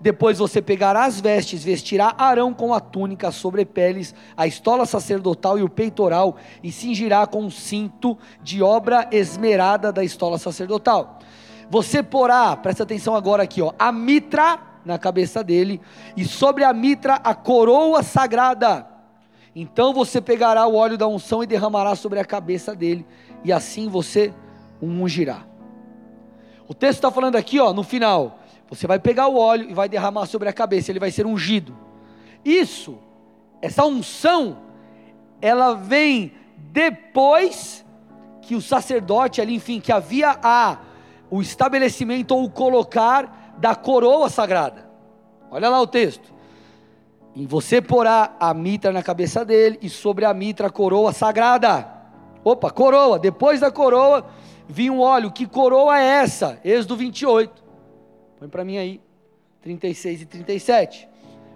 [0.00, 5.58] Depois você pegará as vestes, vestirá Arão com a túnica, sobre peles, a estola sacerdotal
[5.58, 11.18] e o peitoral, e cingirá com um cinto de obra esmerada da estola sacerdotal.
[11.70, 15.80] Você porá, presta atenção agora aqui, ó, a mitra na cabeça dele,
[16.16, 18.95] e sobre a mitra a coroa sagrada.
[19.58, 23.06] Então você pegará o óleo da unção e derramará sobre a cabeça dele,
[23.42, 24.34] e assim você
[24.82, 25.46] o ungirá.
[26.68, 29.88] O texto está falando aqui, ó, no final você vai pegar o óleo e vai
[29.88, 31.74] derramar sobre a cabeça, ele vai ser ungido.
[32.44, 32.98] Isso,
[33.62, 34.58] essa unção,
[35.40, 37.82] ela vem depois
[38.42, 40.80] que o sacerdote ali, enfim, que havia a,
[41.30, 44.86] o estabelecimento ou o colocar da coroa sagrada.
[45.50, 46.35] Olha lá o texto.
[47.36, 51.86] E você porá a mitra na cabeça dele e sobre a mitra a coroa sagrada.
[52.42, 53.18] Opa, coroa.
[53.18, 54.26] Depois da coroa
[54.66, 55.30] vinha um óleo.
[55.30, 56.58] Que coroa é essa?
[56.64, 57.62] Êxodo 28.
[58.38, 59.02] Põe para mim aí.
[59.60, 61.06] 36 e 37.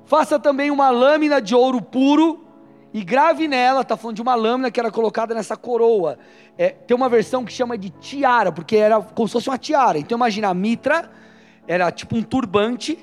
[0.04, 2.44] Faça também uma lâmina de ouro puro
[2.92, 6.18] e grave nela, está falando de uma lâmina que era colocada nessa coroa.
[6.58, 9.96] É, tem uma versão que chama de tiara, porque era como se fosse uma tiara.
[9.96, 11.10] Então imagina, a mitra
[11.66, 12.98] era tipo um turbante.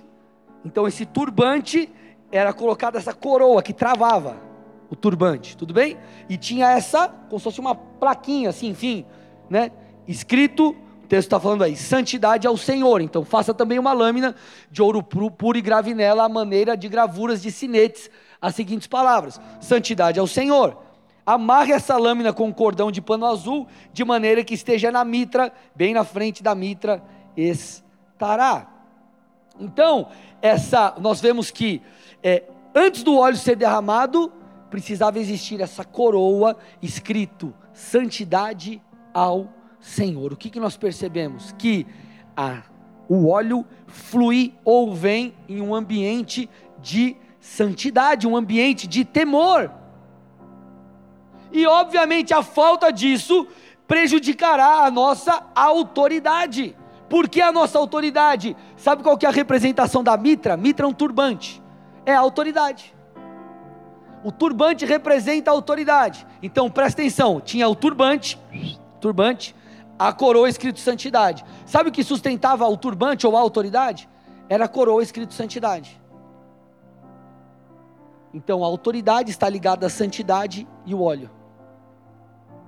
[0.63, 1.89] Então esse turbante
[2.31, 4.37] era colocada essa coroa que travava
[4.89, 5.97] o turbante, tudo bem?
[6.29, 9.05] E tinha essa, como se fosse uma plaquinha assim, enfim,
[9.49, 9.71] né?
[10.07, 10.69] Escrito,
[11.03, 13.01] o texto está falando aí, santidade ao Senhor.
[13.01, 14.35] Então faça também uma lâmina
[14.71, 18.09] de ouro puro e grave nela a maneira de gravuras de sinetes
[18.41, 20.77] as seguintes palavras: santidade ao Senhor.
[21.25, 25.51] Amarre essa lâmina com um cordão de pano azul, de maneira que esteja na mitra,
[25.75, 27.03] bem na frente da mitra
[27.35, 28.67] estará.
[29.59, 30.07] Então,
[30.41, 31.81] essa, nós vemos que
[32.23, 34.31] é, antes do óleo ser derramado,
[34.69, 38.81] precisava existir essa coroa escrito santidade
[39.13, 39.49] ao
[39.79, 40.33] Senhor.
[40.33, 41.53] O que, que nós percebemos?
[41.57, 41.85] Que
[42.35, 42.63] a,
[43.07, 46.49] o óleo flui ou vem em um ambiente
[46.79, 49.71] de santidade, um ambiente de temor.
[51.51, 53.47] E obviamente a falta disso
[53.87, 56.75] prejudicará a nossa autoridade.
[57.09, 58.55] Por que a nossa autoridade?
[58.75, 60.57] Sabe qual que é a representação da mitra?
[60.57, 61.61] Mitra é um turbante.
[62.07, 62.95] É a autoridade.
[64.23, 66.25] O turbante representa a autoridade.
[66.41, 68.39] Então presta atenção, tinha o turbante,
[69.01, 69.53] turbante,
[69.99, 71.43] a coroa escrito santidade.
[71.65, 74.07] Sabe o que sustentava o turbante ou a autoridade?
[74.47, 75.99] Era a coroa escrito santidade.
[78.33, 81.29] Então a autoridade está ligada à santidade e o óleo.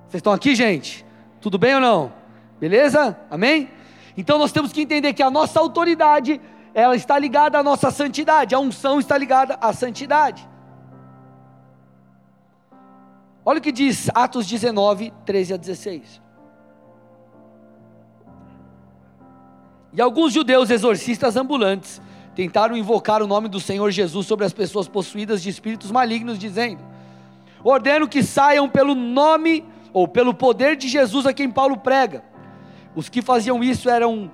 [0.06, 1.06] Vocês estão aqui, gente?
[1.40, 2.12] Tudo bem ou não?
[2.60, 3.18] Beleza?
[3.30, 3.70] Amém?
[4.18, 6.38] Então nós temos que entender que a nossa autoridade,
[6.74, 10.48] ela está ligada à nossa santidade, a unção está ligada à santidade.
[13.44, 16.22] Olha o que diz Atos 19, 13 a 16.
[19.92, 22.00] E alguns judeus exorcistas ambulantes
[22.34, 26.82] tentaram invocar o nome do Senhor Jesus sobre as pessoas possuídas de espíritos malignos, dizendo:
[27.64, 32.22] Ordeno que saiam pelo nome ou pelo poder de Jesus a quem Paulo prega.
[32.94, 34.30] Os que faziam isso eram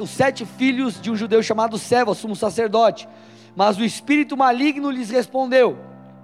[0.00, 3.08] os sete filhos de um judeu chamado Seva, sumo sacerdote.
[3.56, 5.78] Mas o espírito maligno lhes respondeu.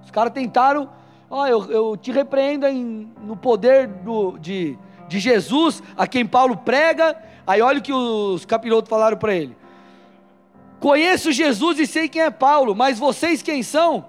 [0.05, 0.89] Os caras tentaram,
[1.29, 4.77] ó, oh, eu, eu, te repreendo em, no poder do, de,
[5.09, 7.17] de Jesus, a quem Paulo prega.
[7.47, 9.57] Aí olha o que os capirotos falaram para ele:
[10.81, 14.05] Conheço Jesus e sei quem é Paulo, mas vocês quem são?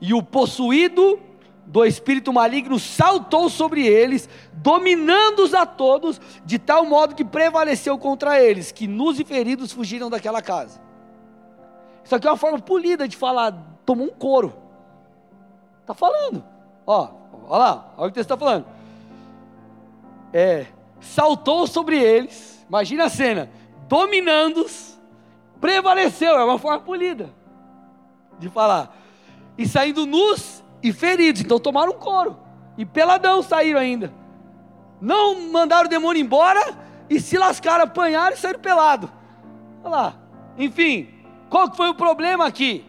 [0.00, 1.18] E o possuído
[1.68, 8.42] do espírito maligno saltou sobre eles, dominando-os a todos, de tal modo que prevaleceu contra
[8.42, 10.80] eles, que nus e feridos fugiram daquela casa.
[12.02, 13.52] Isso aqui é uma forma polida de falar,
[13.84, 14.54] tomou um couro.
[15.82, 16.42] Está falando,
[16.86, 17.10] ó,
[17.46, 18.64] olha lá, olha o que você está falando.
[20.32, 20.66] É,
[21.02, 23.50] saltou sobre eles, imagina a cena,
[23.86, 24.98] dominando-os,
[25.60, 27.28] prevaleceu, é uma forma polida
[28.38, 28.96] de falar.
[29.58, 32.38] E saindo nus e feridos, então tomaram um couro.
[32.76, 34.12] E peladão saíram ainda.
[35.00, 36.60] Não mandaram o demônio embora
[37.08, 39.10] e se lascaram, apanharam e saíram pelado.
[39.82, 40.14] Olha lá.
[40.56, 41.08] Enfim,
[41.48, 42.84] qual que foi o problema aqui?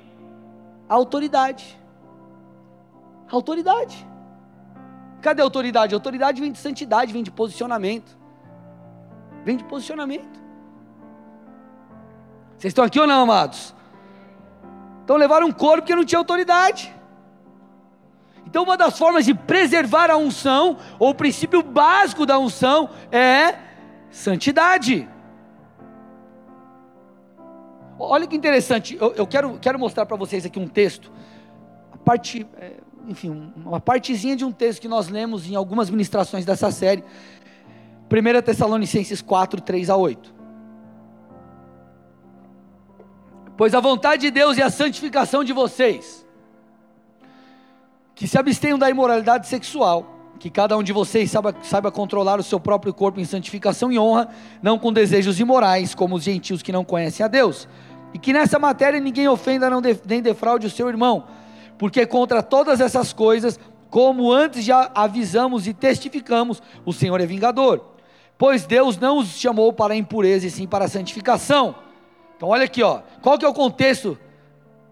[0.88, 1.80] A autoridade.
[3.32, 4.08] A autoridade.
[5.22, 5.94] Cadê a autoridade?
[5.94, 8.18] A autoridade vem de santidade, vem de posicionamento.
[9.44, 10.40] Vem de posicionamento.
[12.58, 13.74] Vocês estão aqui ou não, amados?
[15.04, 16.94] Então levaram um corpo porque não tinha autoridade.
[18.50, 23.54] Então, uma das formas de preservar a unção, ou o princípio básico da unção, é
[24.10, 25.08] santidade.
[28.00, 31.12] Olha que interessante, eu, eu quero, quero mostrar para vocês aqui um texto,
[31.92, 36.44] a parte, é, enfim, uma partezinha de um texto que nós lemos em algumas ministrações
[36.44, 37.04] dessa série,
[38.12, 40.34] 1 Tessalonicenses 4, 3 a 8.
[43.56, 46.26] Pois a vontade de Deus é a santificação de vocês,
[48.20, 52.44] que se abstenham da imoralidade sexual, que cada um de vocês saiba, saiba controlar o
[52.44, 54.28] seu próprio corpo em santificação e honra,
[54.62, 57.66] não com desejos imorais, como os gentios que não conhecem a Deus,
[58.14, 59.70] e que nessa matéria ninguém ofenda
[60.06, 61.28] nem defraude o seu irmão,
[61.78, 63.58] porque contra todas essas coisas,
[63.90, 67.94] como antes já avisamos e testificamos, o Senhor é vingador.
[68.38, 71.74] Pois Deus não os chamou para a impureza e sim para a santificação.
[72.36, 73.00] Então olha aqui, ó.
[73.22, 74.20] Qual que é o contexto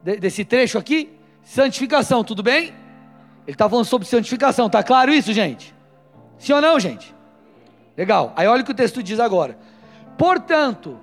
[0.01, 1.09] de, desse trecho aqui?
[1.43, 2.86] Santificação, tudo bem?
[3.47, 5.73] Ele está falando sobre santificação, tá claro isso, gente?
[6.37, 7.15] Sim ou não, gente?
[7.95, 8.33] Legal.
[8.35, 9.57] Aí olha o que o texto diz agora.
[10.17, 10.99] Portanto,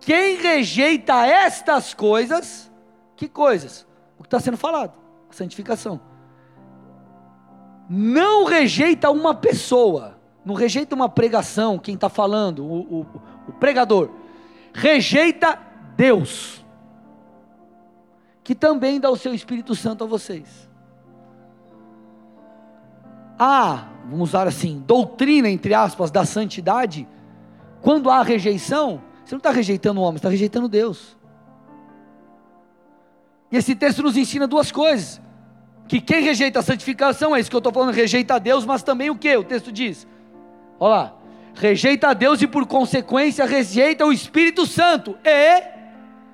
[0.00, 2.70] quem rejeita estas coisas,
[3.14, 3.86] que coisas?
[4.18, 4.92] O que está sendo falado,
[5.30, 6.00] a santificação.
[7.88, 13.06] Não rejeita uma pessoa, não rejeita uma pregação, quem está falando, o, o,
[13.48, 14.10] o pregador.
[14.74, 15.58] Rejeita
[15.96, 16.64] Deus.
[18.42, 20.67] que também dá o seu Espírito Santo a vocês.
[23.38, 27.06] Ah, vamos usar assim, doutrina, entre aspas, da santidade,
[27.80, 31.16] quando há rejeição, você não está rejeitando o homem, está rejeitando Deus.
[33.50, 35.20] E esse texto nos ensina duas coisas:
[35.86, 38.82] que quem rejeita a santificação, é isso que eu estou falando, rejeita a Deus, mas
[38.82, 39.36] também o que?
[39.36, 40.06] O texto diz:
[40.80, 41.14] olha lá,
[41.54, 45.62] rejeita a Deus e por consequência rejeita o Espírito Santo e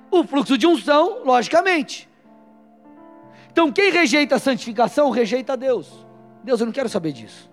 [0.09, 2.09] o fluxo de unção, logicamente.
[3.51, 6.04] Então, quem rejeita a santificação, rejeita a Deus.
[6.45, 7.49] Deus, eu não quero saber disso.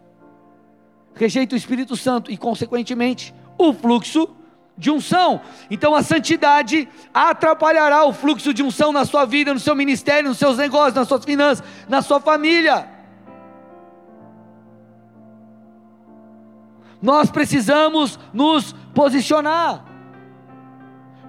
[1.14, 4.28] Rejeita o Espírito Santo e, consequentemente, o fluxo
[4.76, 5.40] de unção.
[5.70, 10.36] Então a santidade atrapalhará o fluxo de unção na sua vida, no seu ministério, nos
[10.36, 12.86] seus negócios, nas suas finanças, na sua família.
[17.00, 19.86] Nós precisamos nos posicionar.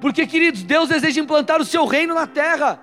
[0.02, 2.82] Porque, queridos, Deus deseja implantar o seu reino na terra.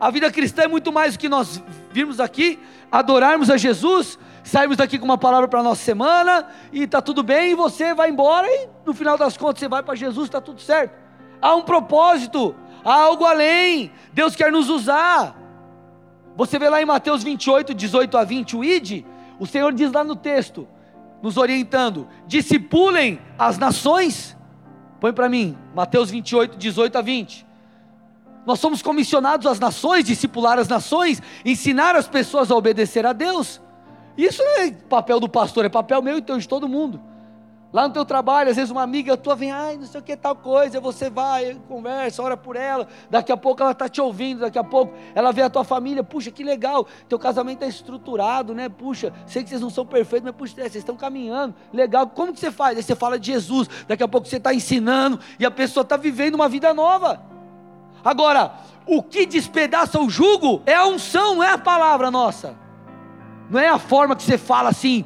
[0.00, 1.62] A vida cristã é muito mais do que nós
[1.92, 2.58] virmos aqui,
[2.90, 7.22] adorarmos a Jesus, saímos daqui com uma palavra para a nossa semana e está tudo
[7.22, 10.40] bem, e você vai embora e no final das contas você vai para Jesus, está
[10.40, 10.94] tudo certo.
[11.40, 15.36] Há um propósito, há algo além, Deus quer nos usar.
[16.36, 19.04] Você vê lá em Mateus 28, 18 a 20, o ID,
[19.38, 20.68] o Senhor diz lá no texto,
[21.22, 24.36] nos orientando: discipulem as nações.
[25.00, 27.47] Põe para mim, Mateus 28, 18 a 20.
[28.48, 33.60] Nós somos comissionados às nações, discipular as nações, ensinar as pessoas a obedecer a Deus.
[34.16, 36.98] Isso não é papel do pastor, é papel meu e teu de todo mundo.
[37.70, 40.16] Lá no teu trabalho, às vezes uma amiga tua vem, ai, não sei o que
[40.16, 44.40] tal coisa, você vai, conversa, ora por ela, daqui a pouco ela está te ouvindo,
[44.40, 48.54] daqui a pouco ela vê a tua família, puxa, que legal, teu casamento é estruturado,
[48.54, 48.70] né?
[48.70, 52.40] Puxa, sei que vocês não são perfeitos, mas puxa, vocês estão caminhando, legal, como que
[52.40, 52.78] você faz?
[52.78, 55.98] Aí você fala de Jesus, daqui a pouco você está ensinando e a pessoa está
[55.98, 57.36] vivendo uma vida nova.
[58.08, 58.52] Agora,
[58.86, 62.56] o que despedaça o jugo é a unção, não é a palavra nossa.
[63.50, 65.04] Não é a forma que você fala assim,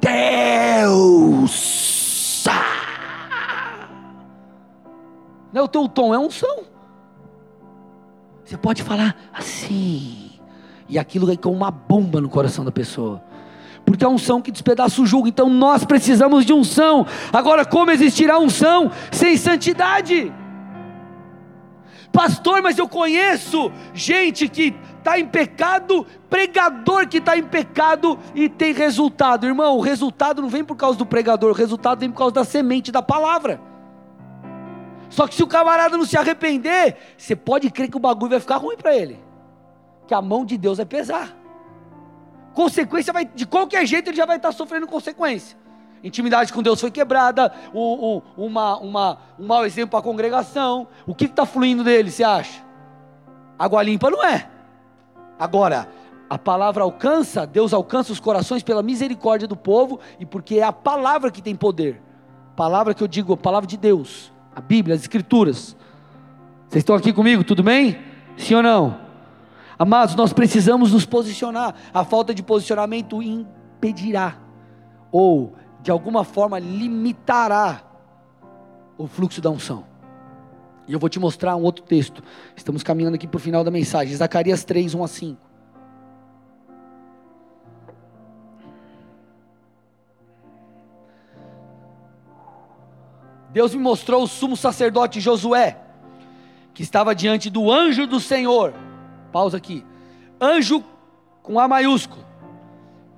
[0.00, 1.76] Deus.
[5.52, 6.64] Não é o teu tom, é unção.
[8.44, 10.32] Você pode falar assim,
[10.88, 13.22] e aquilo é como uma bomba no coração da pessoa.
[13.84, 17.06] Porque é unção que despedaça o jugo, então nós precisamos de unção.
[17.32, 20.32] Agora, como existirá unção sem santidade?
[22.16, 28.48] Pastor, mas eu conheço gente que está em pecado, pregador que está em pecado e
[28.48, 29.46] tem resultado.
[29.46, 32.44] Irmão, o resultado não vem por causa do pregador, o resultado vem por causa da
[32.44, 33.60] semente da palavra.
[35.10, 38.40] Só que se o camarada não se arrepender, você pode crer que o bagulho vai
[38.40, 39.22] ficar ruim para ele.
[40.06, 41.36] Que a mão de Deus vai pesar.
[42.54, 45.58] Consequência vai, de qualquer jeito, ele já vai estar sofrendo consequência.
[46.02, 47.80] Intimidade com Deus foi quebrada, um,
[48.36, 50.86] um, uma, uma, um mau exemplo para a congregação.
[51.06, 52.62] O que está fluindo dele, você acha?
[53.58, 54.48] Água limpa não é.
[55.38, 55.88] Agora,
[56.28, 60.72] a palavra alcança, Deus alcança os corações pela misericórdia do povo e porque é a
[60.72, 62.02] palavra que tem poder.
[62.54, 65.76] Palavra que eu digo, a palavra de Deus, a Bíblia, as Escrituras.
[66.68, 67.98] Vocês estão aqui comigo, tudo bem?
[68.36, 68.98] Sim ou não?
[69.78, 71.74] Amados, nós precisamos nos posicionar.
[71.92, 74.36] A falta de posicionamento impedirá,
[75.12, 75.54] ou
[75.86, 77.80] de alguma forma limitará,
[78.98, 79.84] o fluxo da unção.
[80.88, 82.24] E eu vou te mostrar um outro texto.
[82.56, 84.16] Estamos caminhando aqui para o final da mensagem.
[84.16, 85.40] Zacarias 3, 1 a 5.
[93.52, 95.78] Deus me mostrou o sumo sacerdote Josué,
[96.74, 98.74] que estava diante do anjo do Senhor.
[99.30, 99.86] Pausa aqui.
[100.40, 100.82] Anjo
[101.44, 102.26] com A maiúsculo.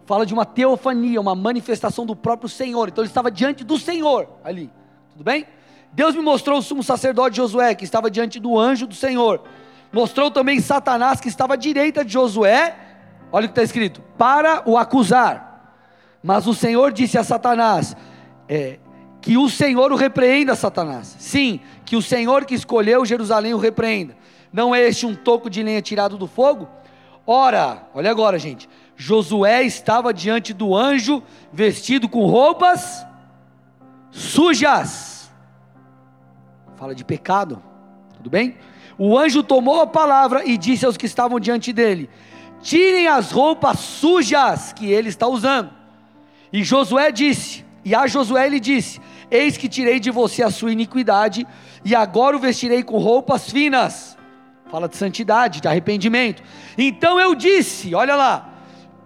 [0.09, 2.89] Fala de uma teofania, uma manifestação do próprio Senhor.
[2.89, 4.71] Então ele estava diante do Senhor ali.
[5.11, 5.45] Tudo bem?
[5.93, 9.43] Deus me mostrou o sumo sacerdote Josué, que estava diante do anjo do Senhor.
[9.93, 12.75] Mostrou também Satanás, que estava à direita de Josué.
[13.31, 15.77] Olha o que está escrito: para o acusar.
[16.23, 17.95] Mas o Senhor disse a Satanás:
[18.49, 18.79] é,
[19.21, 21.17] que o Senhor o repreenda, Satanás.
[21.19, 24.17] Sim, que o Senhor que escolheu Jerusalém o repreenda.
[24.51, 26.67] Não é este um toco de lenha tirado do fogo?
[27.27, 28.67] Ora, olha agora, gente.
[28.99, 33.07] Josué estava diante do anjo, vestido com roupas
[34.11, 35.09] sujas
[36.79, 37.61] fala de pecado,
[38.15, 38.57] tudo bem?
[38.97, 42.09] O anjo tomou a palavra e disse aos que estavam diante dele:
[42.63, 45.71] Tirem as roupas sujas que ele está usando.
[46.53, 50.71] E Josué disse, e a Josué ele disse: Eis que tirei de você a sua
[50.71, 51.47] iniquidade,
[51.85, 54.17] e agora o vestirei com roupas finas.
[54.71, 56.43] Fala de santidade, de arrependimento.
[56.77, 58.55] Então eu disse: Olha lá,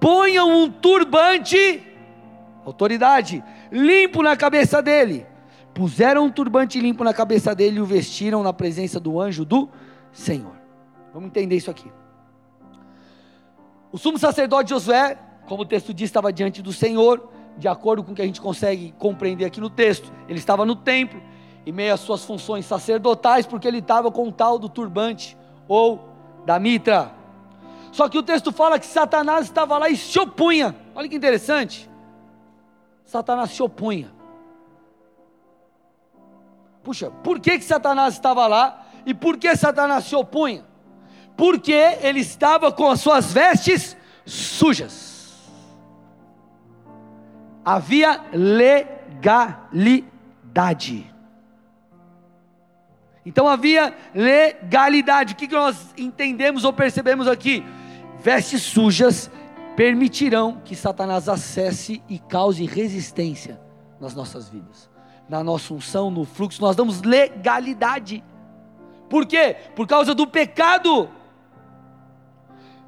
[0.02, 1.82] ponham um turbante,
[2.66, 5.26] autoridade, limpo na cabeça dele
[5.74, 9.68] puseram um turbante limpo na cabeça dele e o vestiram na presença do anjo do
[10.12, 10.54] Senhor.
[11.12, 11.90] Vamos entender isso aqui.
[13.90, 17.28] O sumo sacerdote Josué, como o texto diz, estava diante do Senhor,
[17.58, 20.12] de acordo com o que a gente consegue compreender aqui no texto.
[20.28, 21.20] Ele estava no templo,
[21.66, 25.36] em meio às suas funções sacerdotais, porque ele estava com o tal do turbante
[25.68, 26.08] ou
[26.46, 27.12] da mitra.
[27.92, 30.74] Só que o texto fala que Satanás estava lá e se opunha.
[30.94, 31.88] Olha que interessante.
[33.04, 34.10] Satanás se opunha.
[36.82, 40.64] Puxa, por que, que Satanás estava lá e por que Satanás se opunha?
[41.36, 45.38] Porque ele estava com as suas vestes sujas.
[47.62, 49.62] Havia legalidade.
[53.24, 55.34] Então havia legalidade.
[55.34, 57.62] O que nós entendemos ou percebemos aqui?
[58.22, 59.28] Vestes sujas
[59.74, 63.60] permitirão que Satanás acesse e cause resistência
[64.00, 64.88] nas nossas vidas,
[65.28, 66.62] na nossa unção, no fluxo.
[66.62, 68.22] Nós damos legalidade.
[69.10, 69.56] Por quê?
[69.74, 71.10] Por causa do pecado.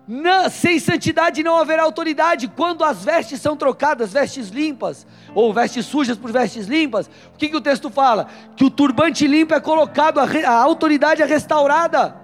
[0.06, 2.46] Não, sem santidade não haverá autoridade.
[2.46, 5.04] Quando as vestes são trocadas, vestes limpas,
[5.34, 8.28] ou vestes sujas por vestes limpas, o que, que o texto fala?
[8.54, 12.23] Que o turbante limpo é colocado, a, a autoridade é restaurada.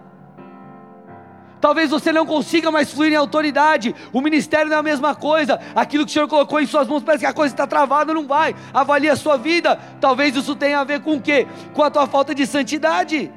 [1.61, 3.95] Talvez você não consiga mais fluir em autoridade.
[4.13, 5.61] O ministério não é a mesma coisa.
[5.75, 8.27] Aquilo que o Senhor colocou em suas mãos parece que a coisa está travada, não
[8.27, 8.55] vai.
[8.73, 9.79] Avalie a sua vida.
[10.01, 11.47] Talvez isso tenha a ver com o quê?
[11.75, 13.31] Com a tua falta de santidade.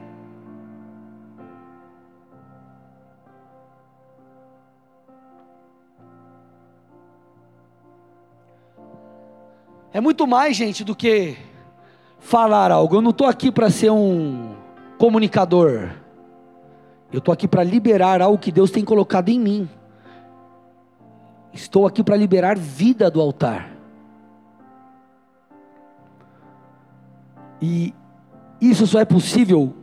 [9.92, 11.38] É muito mais, gente, do que
[12.20, 12.96] falar algo.
[12.96, 14.56] Eu não estou aqui para ser um
[14.98, 16.03] comunicador.
[17.14, 19.70] Eu estou aqui para liberar algo que Deus tem colocado em mim.
[21.54, 23.72] Estou aqui para liberar vida do altar.
[27.62, 27.94] E
[28.60, 29.74] isso só é possível,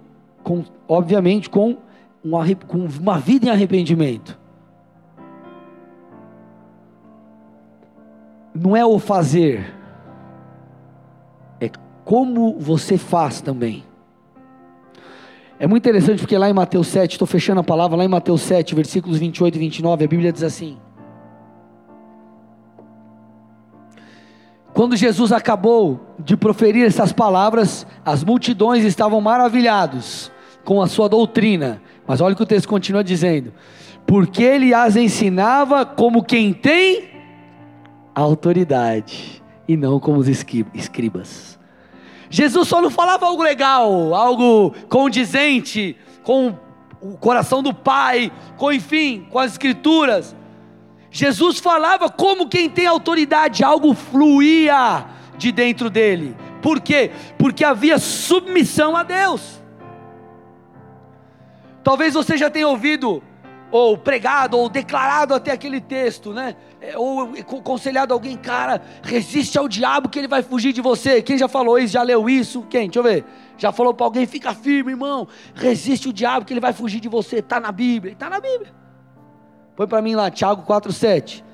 [0.42, 1.78] com, obviamente, com
[2.22, 4.38] uma, com uma vida em arrependimento.
[8.52, 9.80] Não é o fazer
[12.10, 13.84] como você faz também.
[15.60, 18.40] É muito interessante porque lá em Mateus 7, estou fechando a palavra, lá em Mateus
[18.40, 20.78] 7, versículos 28 e 29, a Bíblia diz assim:
[24.72, 30.32] Quando Jesus acabou de proferir essas palavras, as multidões estavam maravilhados
[30.64, 31.82] com a sua doutrina.
[32.06, 33.52] Mas olha o que o texto continua dizendo:
[34.06, 37.10] porque ele as ensinava como quem tem
[38.14, 41.59] autoridade, e não como os escribas.
[42.30, 46.56] Jesus só não falava algo legal, algo condizente com
[47.00, 50.36] o coração do Pai, com enfim, com as Escrituras.
[51.10, 55.06] Jesus falava como quem tem autoridade, algo fluía
[55.36, 56.36] de dentro dele.
[56.62, 57.10] Por quê?
[57.36, 59.60] Porque havia submissão a Deus.
[61.82, 63.22] Talvez você já tenha ouvido
[63.70, 66.56] ou pregado, ou declarado até aquele texto, né?
[66.80, 71.22] É, ou aconselhado alguém, cara, resiste ao diabo que ele vai fugir de você.
[71.22, 72.62] Quem já falou isso, já leu isso?
[72.62, 72.88] Quem?
[72.88, 73.24] Deixa eu ver.
[73.56, 75.28] Já falou para alguém, fica firme, irmão.
[75.54, 77.36] Resiste o diabo que ele vai fugir de você.
[77.36, 78.12] Está na Bíblia.
[78.12, 78.72] Está na Bíblia.
[79.76, 81.44] Põe para mim lá, Tiago 4,7.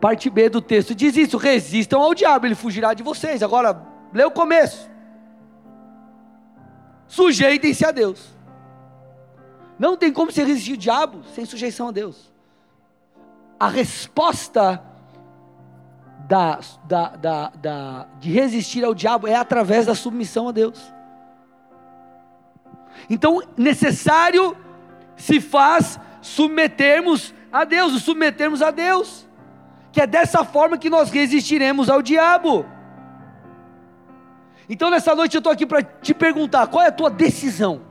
[0.00, 3.42] Parte B do texto diz isso: resistam ao diabo, ele fugirá de vocês.
[3.42, 3.82] Agora,
[4.12, 4.90] lê o começo.
[7.06, 8.39] Sujeitem-se a Deus.
[9.80, 12.30] Não tem como se resistir ao diabo sem sujeição a Deus.
[13.58, 14.82] A resposta
[16.28, 20.78] da, da, da, da, de resistir ao diabo é através da submissão a Deus.
[23.08, 24.54] Então, necessário
[25.16, 29.26] se faz submetermos a Deus, o submetermos a Deus,
[29.92, 32.66] que é dessa forma que nós resistiremos ao diabo.
[34.68, 37.88] Então, nessa noite eu estou aqui para te perguntar: qual é a tua decisão?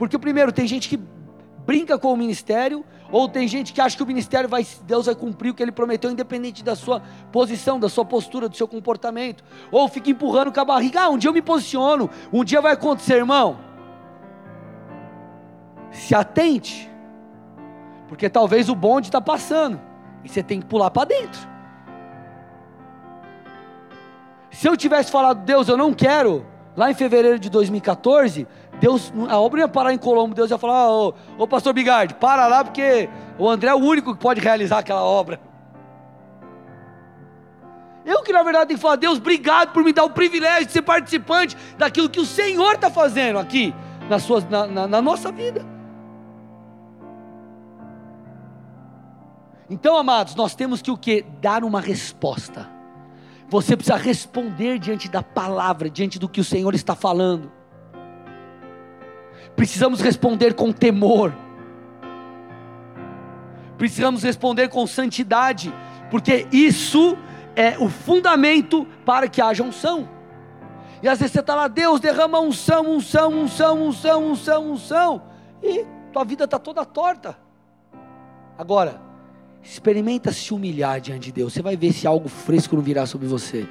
[0.00, 0.98] Porque primeiro tem gente que
[1.66, 2.82] brinca com o ministério,
[3.12, 5.70] ou tem gente que acha que o ministério vai, Deus vai cumprir o que ele
[5.70, 10.58] prometeu, independente da sua posição, da sua postura, do seu comportamento, ou fica empurrando com
[10.58, 13.58] a barriga, ah, um dia eu me posiciono, um dia vai acontecer, irmão.
[15.92, 16.90] Se atente,
[18.08, 19.78] porque talvez o bonde está passando,
[20.24, 21.46] e você tem que pular para dentro.
[24.50, 26.46] Se eu tivesse falado, Deus, eu não quero,
[26.76, 28.46] lá em fevereiro de 2014,
[28.80, 32.46] Deus, a obra ia parar em Colombo, Deus ia falar, ô, ô pastor Bigardi, para
[32.46, 33.08] lá porque
[33.38, 35.40] o André é o único que pode realizar aquela obra.
[38.04, 40.72] Eu que na verdade tenho que falar, Deus, obrigado por me dar o privilégio de
[40.72, 43.74] ser participante daquilo que o Senhor está fazendo aqui
[44.08, 45.64] na, sua, na, na, na nossa vida.
[49.68, 51.24] Então, amados, nós temos que o que?
[51.40, 52.79] Dar uma resposta.
[53.50, 57.50] Você precisa responder diante da palavra, diante do que o Senhor está falando.
[59.56, 61.34] Precisamos responder com temor.
[63.76, 65.74] Precisamos responder com santidade,
[66.10, 67.18] porque isso
[67.56, 70.08] é o fundamento para que haja unção.
[71.02, 75.22] E às vezes você está lá, Deus derrama unção, unção, unção, unção, unção, unção,
[75.60, 77.36] e tua vida está toda torta.
[78.56, 79.09] Agora,
[79.62, 83.26] experimenta se humilhar diante de Deus, você vai ver se algo fresco não virá sobre
[83.26, 83.68] você.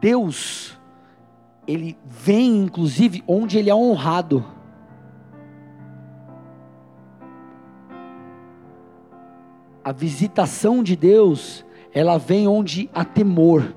[0.00, 0.78] Deus,
[1.66, 4.44] Ele vem inclusive onde Ele é honrado.
[9.82, 13.74] A visitação de Deus, ela vem onde há temor.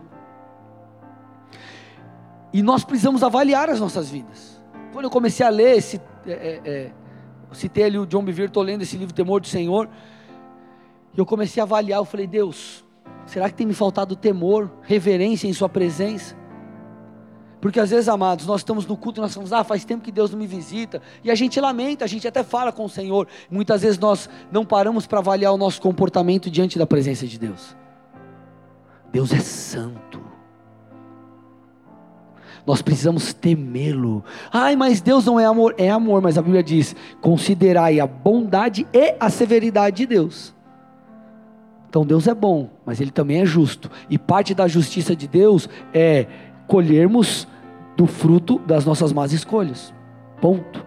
[2.51, 4.59] E nós precisamos avaliar as nossas vidas.
[4.91, 6.91] Quando eu comecei a ler esse, é, é,
[7.51, 9.89] é citei ali o John Bevere, estou lendo esse livro Temor do Senhor,
[11.13, 12.85] e eu comecei a avaliar, eu falei, Deus,
[13.25, 16.37] será que tem me faltado temor, reverência em sua presença?
[17.61, 20.11] Porque às vezes, amados, nós estamos no culto e nós falamos, ah, faz tempo que
[20.11, 21.01] Deus não me visita.
[21.23, 23.27] E a gente lamenta, a gente até fala com o Senhor.
[23.51, 27.75] Muitas vezes nós não paramos para avaliar o nosso comportamento diante da presença de Deus.
[29.11, 30.28] Deus é santo.
[32.69, 34.23] Nós precisamos temê-lo.
[34.53, 35.73] Ai, mas Deus não é amor.
[35.75, 40.53] É amor, mas a Bíblia diz: considerai a bondade e a severidade de Deus.
[41.89, 43.89] Então Deus é bom, mas Ele também é justo.
[44.07, 46.27] E parte da justiça de Deus é
[46.67, 47.47] colhermos
[47.97, 49.91] do fruto das nossas más escolhas.
[50.39, 50.85] Ponto.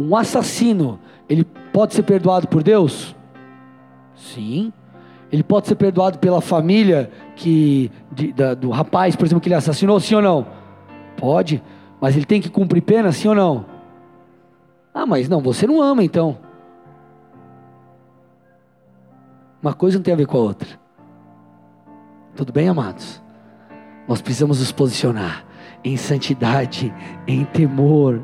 [0.00, 3.14] Um assassino, ele pode ser perdoado por Deus?
[4.16, 4.72] Sim.
[5.30, 9.54] Ele pode ser perdoado pela família que de, da, do rapaz, por exemplo, que ele
[9.54, 10.46] assassinou, sim ou não?
[11.16, 11.62] Pode.
[12.00, 13.66] Mas ele tem que cumprir pena, sim ou não?
[14.92, 16.38] Ah, mas não, você não ama então.
[19.62, 20.68] Uma coisa não tem a ver com a outra.
[22.34, 23.22] Tudo bem, amados?
[24.08, 25.44] Nós precisamos nos posicionar
[25.84, 26.94] em santidade,
[27.26, 28.22] em temor.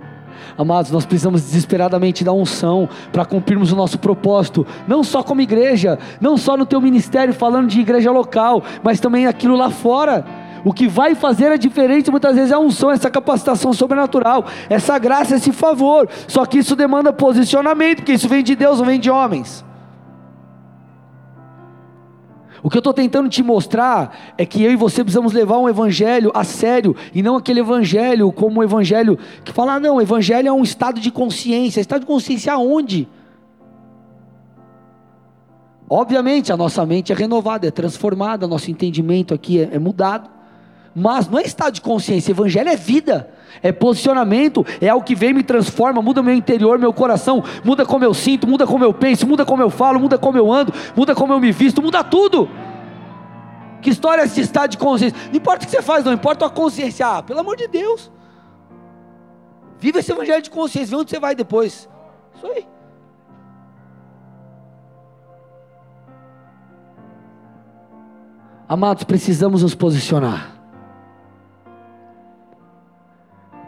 [0.56, 5.98] Amados, nós precisamos desesperadamente da unção para cumprirmos o nosso propósito, não só como igreja,
[6.20, 10.24] não só no teu ministério falando de igreja local, mas também aquilo lá fora.
[10.64, 14.98] O que vai fazer a diferença muitas vezes é a unção, essa capacitação sobrenatural, essa
[14.98, 16.08] graça, esse favor.
[16.28, 19.64] Só que isso demanda posicionamento, porque isso vem de Deus, não vem de homens.
[22.62, 25.68] O que eu estou tentando te mostrar é que eu e você precisamos levar um
[25.68, 30.48] evangelho a sério e não aquele evangelho como um evangelho que fala, ah, não, evangelho
[30.48, 31.80] é um estado de consciência.
[31.80, 33.08] Estado de consciência aonde?
[35.90, 40.30] Obviamente a nossa mente é renovada, é transformada, nosso entendimento aqui é, é mudado.
[40.94, 43.30] Mas não é estado de consciência, evangelho é vida,
[43.62, 48.04] é posicionamento, é algo que vem me transforma, muda meu interior, meu coração, muda como
[48.04, 51.14] eu sinto, muda como eu penso, muda como eu falo, muda como eu ando, muda
[51.14, 52.48] como eu me visto, muda tudo.
[53.80, 55.18] Que história é esse estado de consciência?
[55.28, 57.06] Não importa o que você faz, não importa a consciência.
[57.06, 58.12] Ah, pelo amor de Deus.
[59.78, 61.88] Viva esse evangelho de consciência, vê onde você vai depois.
[62.36, 62.66] Isso aí.
[68.68, 70.61] Amados, precisamos nos posicionar.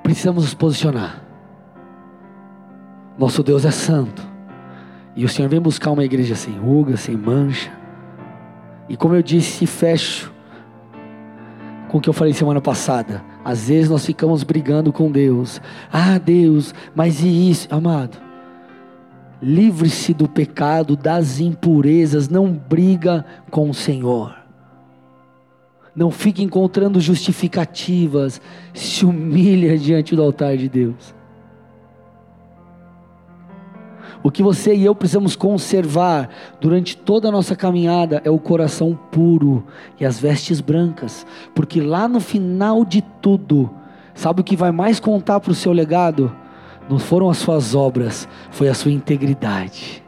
[0.05, 1.21] Precisamos nos posicionar.
[3.19, 4.23] Nosso Deus é santo.
[5.17, 7.73] E o Senhor vem buscar uma igreja sem ruga, sem mancha.
[8.89, 10.33] E como eu disse, fecho
[11.89, 13.25] com o que eu falei semana passada.
[13.43, 15.61] Às vezes nós ficamos brigando com Deus.
[15.91, 17.67] Ah, Deus, mas e isso?
[17.71, 18.19] Amado,
[19.41, 24.44] livre-se do pecado, das impurezas, não briga com o Senhor.
[25.95, 28.41] Não fique encontrando justificativas.
[28.73, 31.15] Se humilha diante do altar de Deus.
[34.23, 38.99] O que você e eu precisamos conservar durante toda a nossa caminhada é o coração
[39.13, 39.67] puro
[40.01, 43.71] e as vestes brancas, porque lá no final de tudo,
[44.15, 46.35] sabe o que vai mais contar para o seu legado?
[46.89, 50.04] Não foram as suas obras, foi a sua integridade.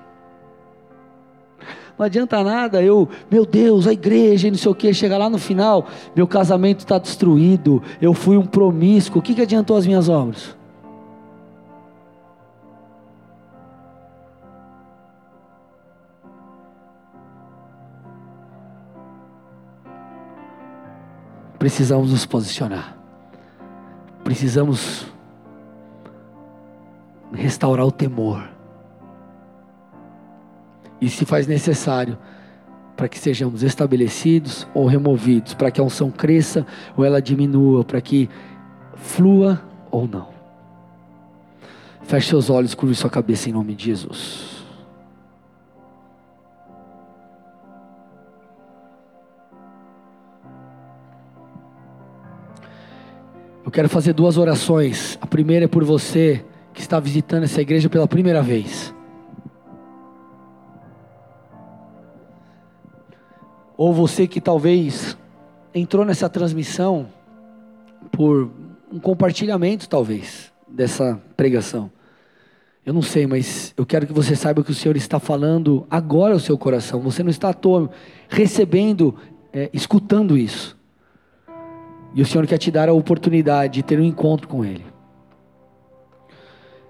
[1.99, 5.38] Não adianta nada eu, meu Deus, a igreja não sei o que, chega lá no
[5.38, 10.09] final, meu casamento está destruído, eu fui um promíscuo, o que, que adiantou as minhas
[10.09, 10.55] obras?
[21.59, 22.94] Precisamos nos posicionar,
[24.22, 25.07] precisamos
[27.32, 28.55] restaurar o temor
[31.01, 32.18] e se faz necessário
[32.97, 36.66] para que sejamos estabelecidos ou removidos, para que a unção cresça
[36.97, 38.28] ou ela diminua, para que
[38.94, 40.28] flua ou não.
[42.03, 44.57] Feche seus olhos, curve sua cabeça em nome de Jesus.
[53.64, 55.18] Eu quero fazer duas orações.
[55.20, 58.94] A primeira é por você que está visitando essa igreja pela primeira vez.
[63.77, 65.16] Ou você que talvez
[65.74, 67.09] entrou nessa transmissão
[68.11, 68.51] por
[68.91, 71.91] um compartilhamento, talvez, dessa pregação.
[72.85, 76.35] Eu não sei, mas eu quero que você saiba que o Senhor está falando agora
[76.35, 77.01] ao seu coração.
[77.01, 77.91] Você não está à toa
[78.29, 79.14] recebendo,
[79.53, 80.79] é, escutando isso.
[82.14, 84.87] E o Senhor quer te dar a oportunidade de ter um encontro com Ele.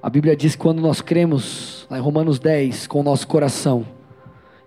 [0.02, 3.84] A Bíblia diz que quando nós cremos, lá em Romanos 10, com o nosso coração,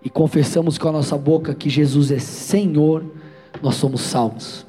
[0.02, 3.04] e confessamos com a nossa boca que Jesus é Senhor,
[3.62, 4.66] nós somos salvos.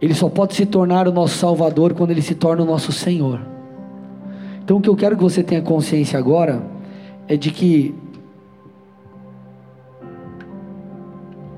[0.00, 3.40] Ele só pode se tornar o nosso Salvador quando Ele se torna o nosso Senhor.
[4.62, 6.64] Então o que eu quero que você tenha consciência agora
[7.26, 7.94] é de que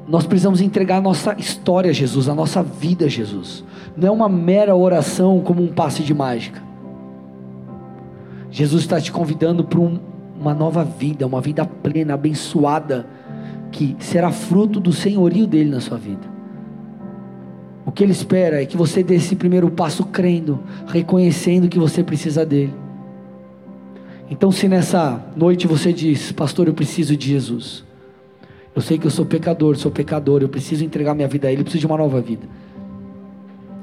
[0.08, 3.64] nós precisamos entregar a nossa história a Jesus, a nossa vida a Jesus.
[3.96, 6.62] Não é uma mera oração como um passe de mágica.
[8.50, 9.98] Jesus está te convidando para um,
[10.40, 13.06] uma nova vida, uma vida plena, abençoada,
[13.72, 16.36] que será fruto do senhorio dele na sua vida.
[17.84, 22.02] O que ele espera é que você dê esse primeiro passo crendo, reconhecendo que você
[22.02, 22.74] precisa dele.
[24.28, 27.84] Então, se nessa noite você diz, pastor, eu preciso de Jesus.
[28.74, 31.60] Eu sei que eu sou pecador, sou pecador, eu preciso entregar minha vida a Ele,
[31.60, 32.46] eu preciso de uma nova vida.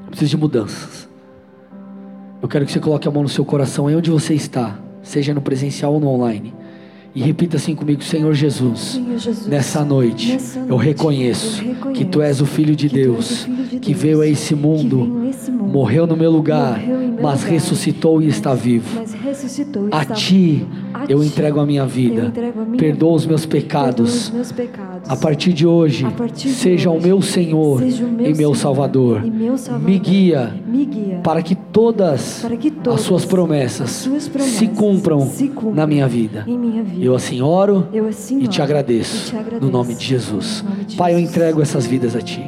[0.03, 1.09] Eu preciso de mudanças.
[2.41, 5.33] Eu quero que você coloque a mão no seu coração aí onde você está, seja
[5.33, 6.53] no presencial ou no online.
[7.15, 11.67] E repita assim comigo, Senhor Jesus, Senhor Jesus, nessa noite, nessa eu, noite, reconheço eu
[11.67, 14.27] reconheço que Tu és o Filho de que Deus, Filho de que Deus, veio a
[14.27, 18.55] esse mundo, que esse mundo, morreu no meu lugar, meu mas lugar, ressuscitou e está
[18.55, 18.99] vivo.
[19.23, 20.67] ressuscitou e A está Ti vivo.
[20.91, 22.25] A eu Ti entrego a minha eu vida.
[22.25, 23.29] entrego a minha Perdoa os vida.
[23.29, 24.13] meus Perdoa pecados.
[24.15, 24.92] os meus pecados.
[25.07, 28.33] A partir de hoje, partir de seja o hoje, meu Senhor seja o meu e
[28.33, 29.21] meu Salvador.
[29.25, 29.89] e meu Salvador.
[29.89, 34.27] Me guia Me guia para que todas para que as todas suas promessas, as suas
[34.29, 36.45] promessas se, cumpram se cumpram na minha vida.
[36.47, 37.03] minha vida.
[37.03, 39.65] Eu assim oro Eu assim e te agradeço, e te agradeço.
[39.65, 40.63] no nome de Jesus.
[40.67, 42.43] Nome de Pai, eu entrego essas vidas a Ti.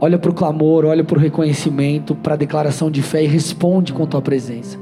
[0.00, 3.92] Olha para o clamor, olha para o reconhecimento, para a declaração de fé e responde
[3.92, 4.76] com Tua presença.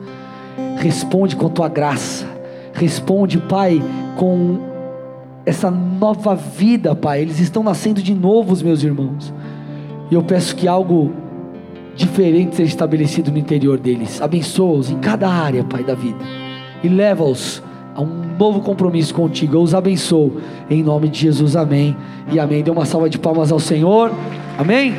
[0.78, 2.26] Responde com Tua graça.
[2.72, 3.82] Responde, Pai,
[4.16, 4.69] com
[5.44, 7.22] essa nova vida, Pai.
[7.22, 9.32] Eles estão nascendo de novo, os meus irmãos.
[10.10, 11.12] E eu peço que algo
[11.94, 14.20] diferente seja estabelecido no interior deles.
[14.20, 16.24] Abençoa-os em cada área, Pai, da vida.
[16.82, 17.62] E leva-os
[17.94, 19.56] a um novo compromisso contigo.
[19.56, 20.40] Eu os abençoo.
[20.68, 21.96] Em nome de Jesus, amém.
[22.32, 22.62] E amém.
[22.62, 24.12] Dê uma salva de palmas ao Senhor.
[24.58, 24.94] Amém.